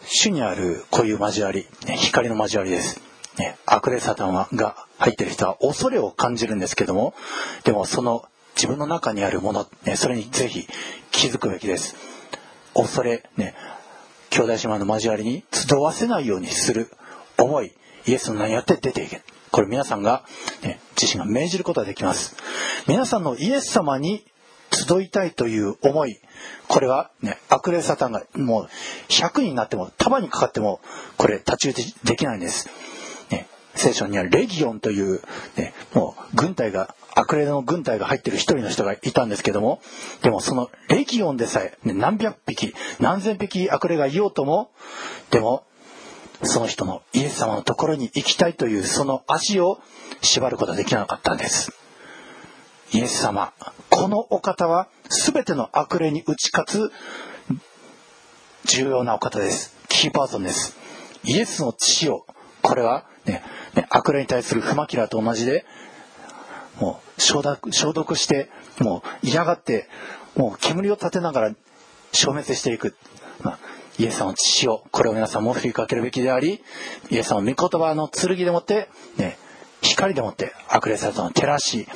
[0.05, 3.01] 主にあるこういう交わり、ね、光の交わりです。
[3.39, 7.15] ね、悪霊サタンはが入ってる人は恐れを感じるんですけども、
[7.65, 8.25] でもその
[8.57, 10.67] 自分の中にあるもの、ね、それにぜひ
[11.13, 11.95] 気づくべきです。
[12.75, 13.55] 恐れ、ね、
[14.31, 16.91] 兄弟姉妹の交わりに集わせないようにする
[17.39, 17.73] 思い、
[18.07, 19.23] イエスの名によって出ていけ。
[19.51, 20.25] これ皆さんが、
[20.63, 22.37] ね、自身が命じることができます。
[22.87, 24.25] 皆さんのイエス様に
[24.71, 26.19] 集いたいという思い、
[26.69, 28.69] これはね、悪霊サタンがもう
[29.09, 30.81] 100になっても束にかかっても
[31.17, 32.69] これ太刀打ちできないんです。
[33.79, 35.23] 聖書にはレギオンという、
[35.57, 39.81] ね、もう軍隊が悪霊の軍隊が入ってる一人の人がいたんですけども
[40.23, 44.71] でもそのレギオンでさえ、ね、何百匹何千匹悪霊がいようとも
[45.31, 45.65] でも
[46.43, 49.81] その人のイエス様のところに行きたいというその足を
[50.23, 51.73] 縛ることができなかったんです。
[52.93, 53.53] イエス様
[53.91, 56.93] このお方は全ての悪霊に打ち勝つ
[58.65, 59.77] 重要なお方です。
[59.89, 60.77] キーパーソンです。
[61.25, 62.25] イエスの血を
[62.63, 63.43] これはね
[63.75, 65.65] ね、悪霊に対する不マキラと同じで、
[66.81, 68.51] もう消毒消毒して、
[68.81, 69.89] もう嫌がって、
[70.37, 71.55] もう煙を立てながら
[72.13, 72.97] 消滅していく。
[73.43, 73.59] まあ、
[73.99, 76.63] イエス様の血を、これを皆さんも振りかけるべきであり、
[77.11, 79.39] イエス様の御言葉の剣でもって、ね、
[79.83, 81.87] 光でもって悪霊サタンを照らし、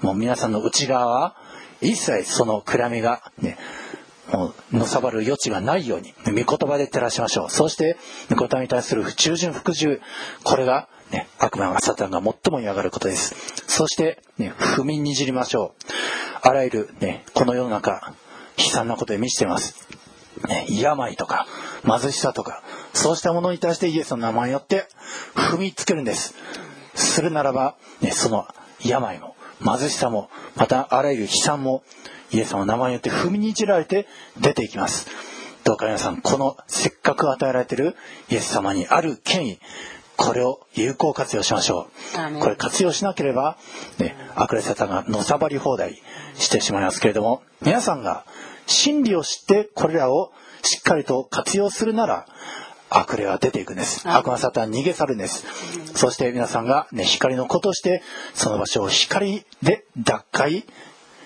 [0.00, 1.36] もう皆さんの内側は
[1.80, 3.56] 一切その暗闇がね、
[4.32, 7.96] もうのさばる余地がないように御言葉で照らしましょうそして
[8.30, 10.00] 御言葉に対する従順服従
[10.44, 13.34] これが、ね、悪魔がサタンが最も嫌がることです
[13.66, 18.14] そして、ね、踏みにじりましょうあらゆる、ね、この世の中
[18.56, 19.88] 悲惨なことで満ちています、
[20.48, 21.46] ね、病とか
[21.84, 22.62] 貧しさとか
[22.92, 24.86] そうしたものに対してイエスの名前によって
[25.34, 26.34] 踏みつけるんです
[26.94, 28.46] するならば、ね、その
[28.82, 31.82] 病も貧しさもまたあらゆる悲惨も
[32.34, 34.08] イエス様の名前によって踏みにじられて
[34.40, 35.06] 出ていきます。
[35.62, 37.96] どうか皆さん、このせっかく与えられている
[38.28, 39.58] イエス様にある権威、
[40.16, 41.88] これを有効活用しましょ
[42.36, 42.40] う。
[42.40, 43.56] これ活用しなければ、
[43.98, 46.02] ね、悪霊サタンがのさばり放題
[46.34, 48.26] してしまいますけれども、皆さんが
[48.66, 50.32] 真理を知ってこれらを
[50.62, 52.26] しっかりと活用するなら、
[52.90, 55.44] 悪霊は出ていくんです悪魔サタン逃げ去るんです
[55.96, 58.02] そして皆さんが、ね、光の子として
[58.34, 60.64] その場所を光で奪回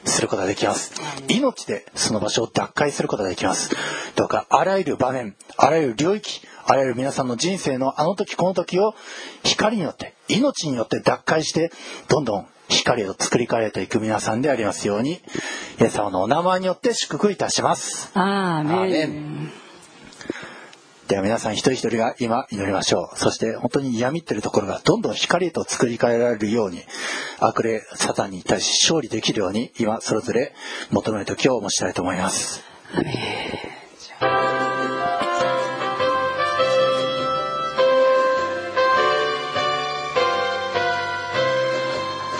[0.04, 0.92] することができます。
[1.28, 3.74] 命でその場所を奪回することができます。
[4.16, 8.94] どうかあらゆる場面あらゆる領域あらゆる皆さんの人生のあの時この時を
[9.42, 11.70] 光によって命によって奪回して
[12.08, 15.12] どんどん光を作り変えていく皆さんでありますように
[15.80, 18.10] イエス様のお名前によって祝福いたします。
[18.14, 18.78] アーメン。
[18.78, 19.67] アーメン
[21.08, 23.18] では皆さん一人一人が今祈りましょう。
[23.18, 26.82] そして本当に闇っているところがどんどん光へと作り変えられるように、
[27.38, 30.52] 悪霊、サタンに対し勝利できるように、今それぞれ
[30.90, 32.62] 求める時を持ちたいと思います。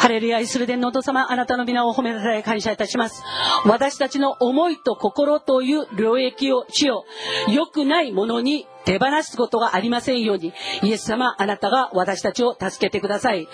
[0.09, 3.23] ハレルヤイスルデンのお父様、あなたの皆を褒めたたえ感謝いたします。
[3.67, 7.05] 私たちの思いと心という領域を主よ、
[7.49, 13.47] 良くないものに手放すことがありませんように、イエス様、あなたが私たちを助けてください。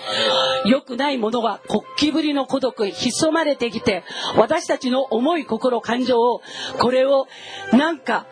[0.64, 4.04] 良くないものが国旗ぶりの孤独、潜まれてきて、
[4.36, 6.40] 私たちの思い、心、感情を、
[6.78, 7.26] これを
[7.72, 8.26] なんか、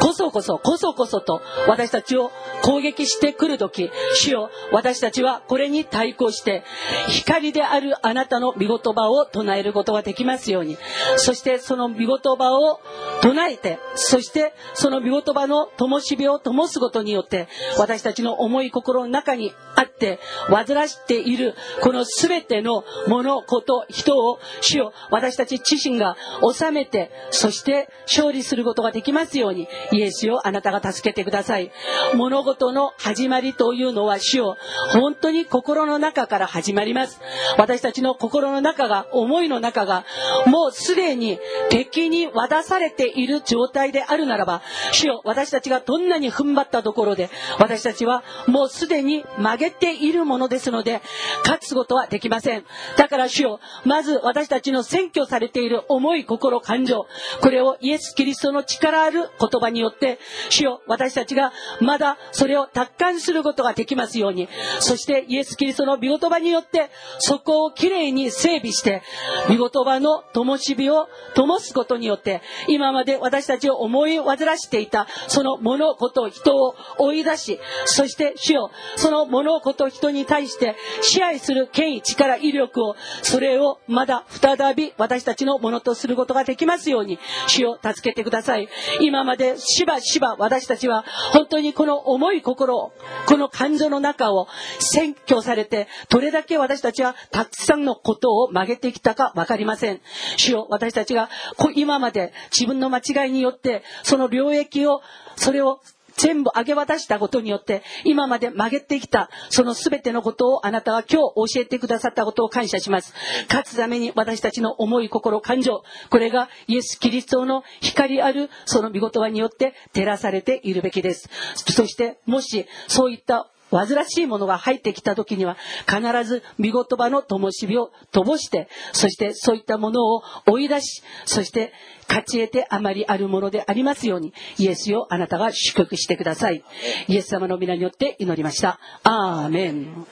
[0.00, 2.30] こそこそ、こそこそと私たちを
[2.62, 6.64] 攻撃してくるとき、主よ、私たちはこれに対抗して、
[7.08, 10.78] 光であるあなたの御言葉を唱えることができますように、
[11.16, 12.80] そしてその御言葉を
[13.20, 31.72] 唱えて、そしてその御言葉の灯火を灯すことによって、私たちの思い心の中にあって、煩わしている、この全ての物、こと、人を、主よ、私たち自身が治めて、そして勝利することができますように、イエスよ、あなたが助けてください。
[32.14, 34.56] 物事の始まりというのは、主よ、
[34.92, 37.20] 本当に心の中から始まります。
[37.58, 40.04] 私たちの心の中が、思いの中が、
[40.46, 41.38] もうすでに
[41.70, 51.02] 敵に渡されている状態であるならば、主よ、私たちがどんなに踏ん張ったところで、私たちはもうすでに曲げているものですので、
[51.44, 52.64] 勝つことはできません。
[52.96, 57.06] だから主よ、まず私たちの占拠されている思い、心、感情、
[57.40, 60.18] これをイエス・キリストの力ある言葉によって、
[60.50, 64.48] 主よ、私たちがまだそれを達観することができますように、
[64.80, 69.02] そしてイエス・キリストの御言葉によって、そこをきれいに整備して、
[69.48, 88.68] 御言葉の灯火を灯すことによって、今まで私たちを思い煩わしていた、その物事、と人を追い出し、そして主よ、その物事、人に対して支配する権威、力、威力を、それをまだ再び私たちのものとすることができますように、主を助けてください。
[89.00, 92.92] 今までしばしば私たちは本当にこの思い心を、
[93.26, 94.48] この感情の中を
[94.80, 100.00] 占拠されて、どれだけ私たちはたくさんのことを曲げてきたかわかりません。
[100.38, 101.28] 主よ、私たちが
[101.74, 105.02] 今まで自分の間違いによって、その領域を、
[105.36, 105.80] それを
[106.16, 113.14] 全部あげ渡したことによって、今まで曲げてきた、その全てのことをあなたは今日教えてくださったことを感謝します。
[113.48, 121.28] 勝つために私たちの思い、心、感情、これがイエス・キリストの光あるその見言葉によって照らされているべきです。
[121.54, 125.56] そして、もしそういった煩わしいものが入ってきた時には
[125.86, 131.72] 必ず見言葉の灯火を灯してそしてそういったものを追い出しそして
[132.08, 136.62] 勝ち得てあまりあるものでありますようにイエスよあなたが祝福してください。
[137.08, 138.78] イエス様の皆によって祈りました。
[139.02, 140.06] アーメン。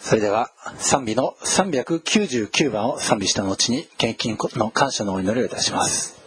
[0.00, 6.19] それでは賛美の399番を賛美した後に献金の感謝のお祈りをいたします。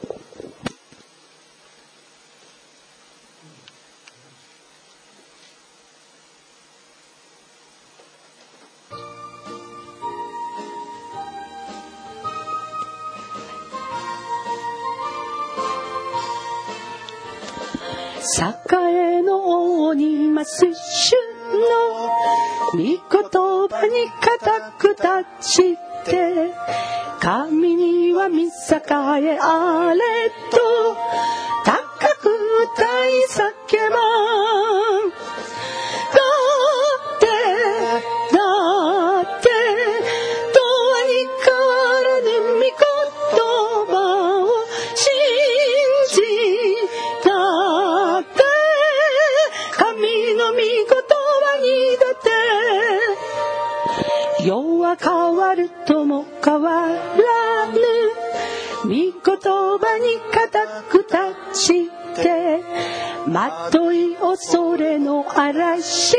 [18.42, 21.14] 栄の王にます主
[21.54, 22.98] の御言
[23.70, 25.04] 葉に固く立
[25.42, 26.54] ちて
[27.20, 30.58] 神には見栄えあれと
[31.64, 32.30] 高く
[32.76, 33.12] 歌い
[63.50, 66.16] まとい恐れの嵐。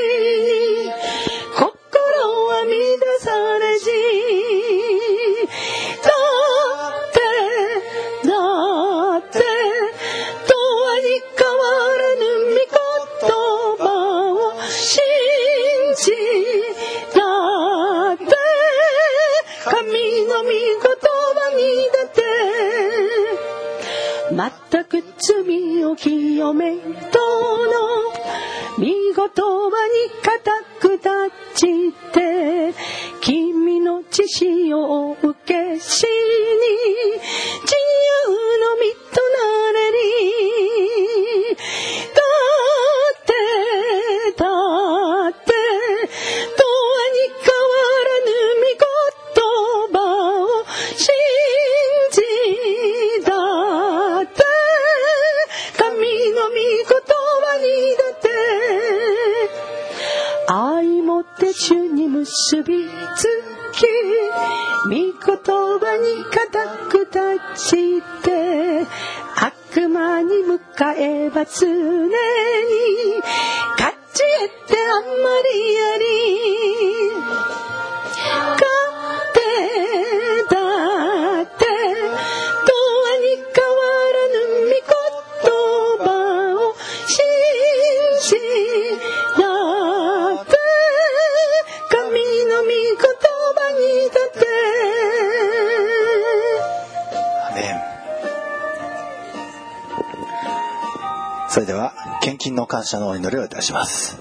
[101.54, 104.18] それでは献金の感謝のお祈りをいたします。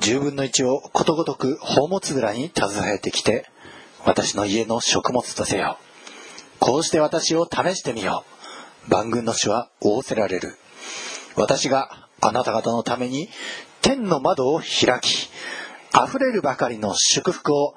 [0.00, 3.46] 10分の1をことごとく宝物蔵に携えてきて
[4.04, 5.78] 私の家の食物とせよ。
[6.58, 8.26] こうして私を試してみよ
[8.86, 8.90] う。
[8.90, 10.58] 万軍の主は仰せられる。
[11.34, 13.30] 私があなた方のために
[13.80, 15.30] 天の窓を開き
[16.06, 17.74] 溢れるばかりの祝福を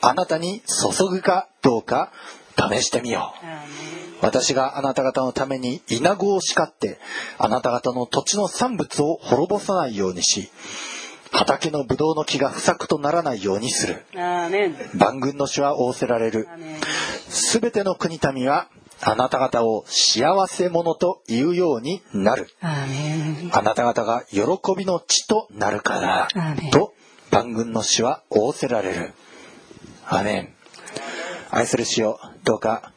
[0.00, 2.12] あなたに注ぐかどうか
[2.56, 3.91] 試してみよう。
[4.22, 6.98] 私があなた方のために稲子を叱って
[7.38, 10.50] あなた方の土地の産物を滅ぼさないようにし
[11.32, 14.04] 畑のブドウの木が不作とならないようにする。
[14.94, 16.46] 万軍の主は仰せられる。
[17.28, 18.68] すべての国民は
[19.00, 22.48] あなた方を幸せ者と言うようになる。
[22.60, 24.42] あなた方が喜
[24.76, 26.28] びの地となるから
[26.70, 26.92] と
[27.30, 29.14] 万軍の主は仰せられる。
[30.06, 30.54] アーメン
[31.50, 32.92] 愛する主よどうか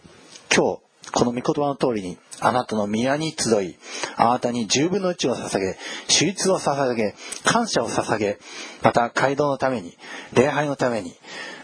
[0.54, 3.78] 今日この御言葉の通りにあなたの宮に集い
[4.18, 5.78] あなたに十分の一を捧げ
[6.08, 8.40] 手術を捧げ感謝を捧げ
[8.82, 9.98] また街道のために
[10.34, 11.14] 礼拝のために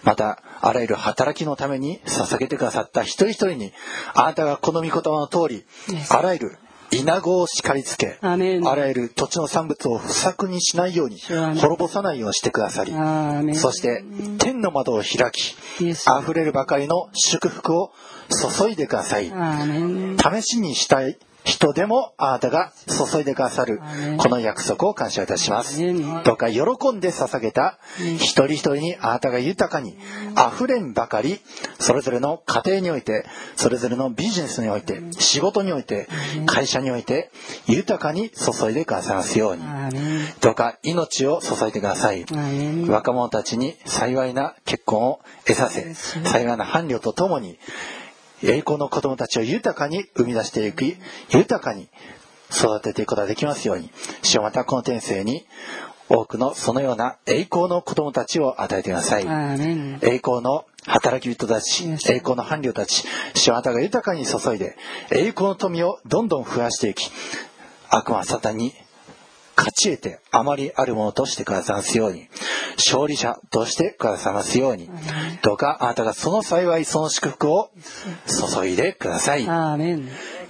[0.03, 3.73] またあらゆる働きのために捧げてくださった一人一人に
[4.13, 5.65] あなたがこの御言葉の通り.
[6.09, 6.57] あらゆる
[6.91, 8.18] 稲子を叱りつけ
[8.68, 11.18] あらゆる土地の産物を不作にしないように
[11.59, 12.91] 滅ぼさないようにしてくださり
[13.55, 14.03] そして
[14.39, 16.22] 天の窓を開き Yes.
[16.22, 17.91] 溢れるばかりの祝福を
[18.59, 19.31] 注いでください。
[20.41, 23.81] 試しにしたい人でもあなたが注いでくださる
[24.18, 25.81] この約束を感謝いたします。
[26.23, 26.61] どうか喜
[26.91, 29.97] んで捧げた一人一人にあなたが豊かに
[30.55, 31.39] 溢れんばかり
[31.80, 36.07] それぞれの家庭においてそれぞれのビジネスにおいて仕事において
[36.45, 37.31] 会社において
[37.68, 39.63] 豊かに注いでくださいますように。
[40.41, 42.26] どうか命を注いでください。
[42.88, 47.57] 若者たちに幸いな結婚を得させ幸いな伴侶とともに
[48.43, 50.97] 栄光の子供たちを豊かに生み出していき
[51.30, 51.89] 豊かに
[52.51, 53.89] 育てていくことができますように。
[54.23, 55.45] 主よまたこの天性に
[56.09, 59.26] 多くのそのような栄光の子供たちを与えてください。
[60.01, 63.05] 栄光の働き人たち.栄光の伴侶たち
[63.35, 64.76] 主よあなたが豊かに注いで
[65.11, 67.11] 栄光の富をどんどん増やしていき
[67.89, 68.73] 悪魔サタンに
[69.56, 72.28] 勝ち得てあまりあるものとしてくださいますように
[72.78, 74.90] 勝利者としてくださいますように
[75.44, 77.69] どうかあなたがその幸いその祝福を
[78.28, 79.44] 注いでください。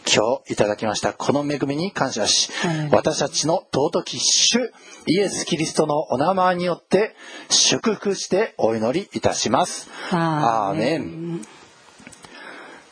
[0.04, 2.90] 今日いただきましたこの恵みに感謝しはい。
[2.92, 4.72] 私たちの尊き主
[5.06, 7.16] イエス・キリストのお名前によって
[7.50, 9.90] 祝福してお祈りいたします。
[10.10, 11.42] アーメン。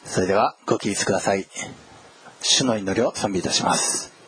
[0.06, 1.48] それではご起立ください。
[2.41, 4.19] 主の祈りを賛美いたします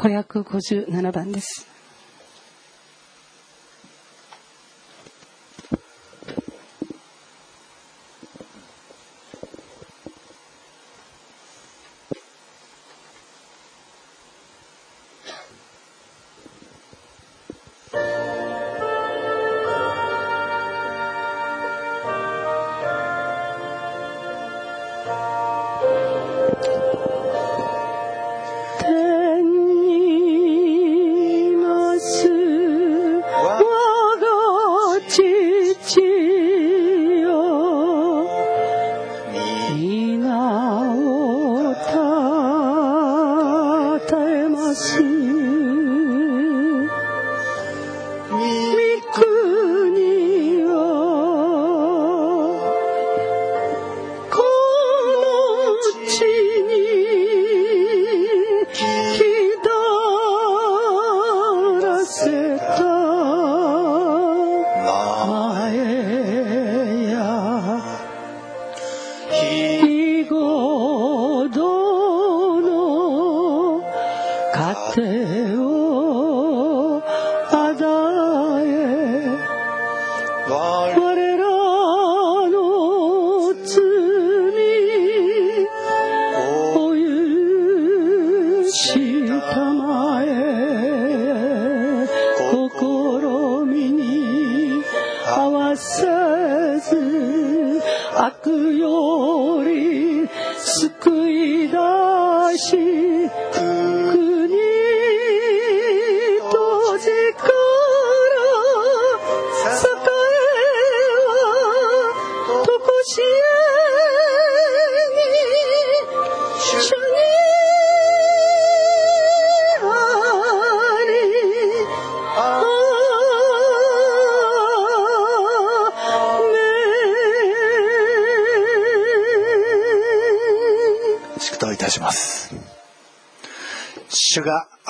[0.00, 1.69] 557番です。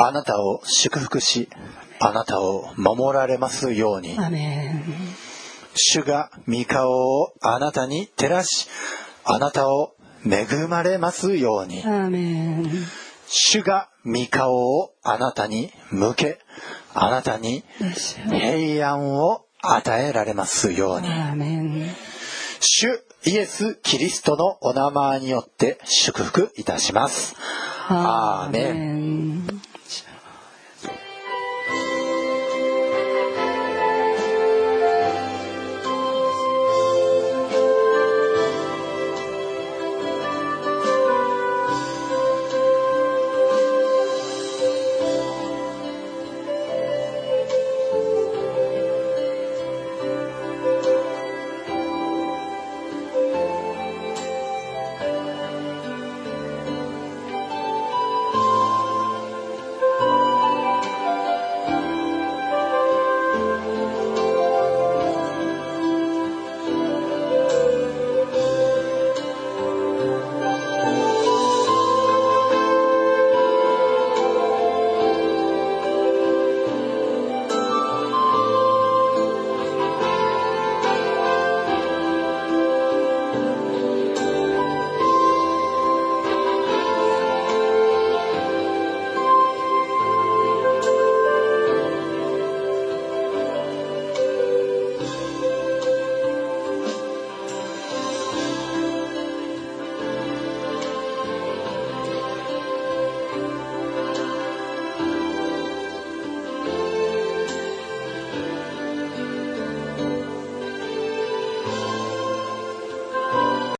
[0.03, 1.51] あなたを祝福し
[1.99, 4.17] あなたを守られますように。
[5.75, 8.67] 主が御顔をあなたに照らし
[9.25, 9.95] あなたを
[10.25, 11.83] 恵まれますように。
[13.27, 16.39] 主が御顔をあなたに向け
[16.95, 17.63] あなたに
[18.31, 21.09] 平安を与えられますように。
[22.61, 22.89] 主
[23.27, 27.37] イエス・キリストのお名前によって祝福いたします。
[27.89, 29.45] アーメン。
[29.47, 29.70] ン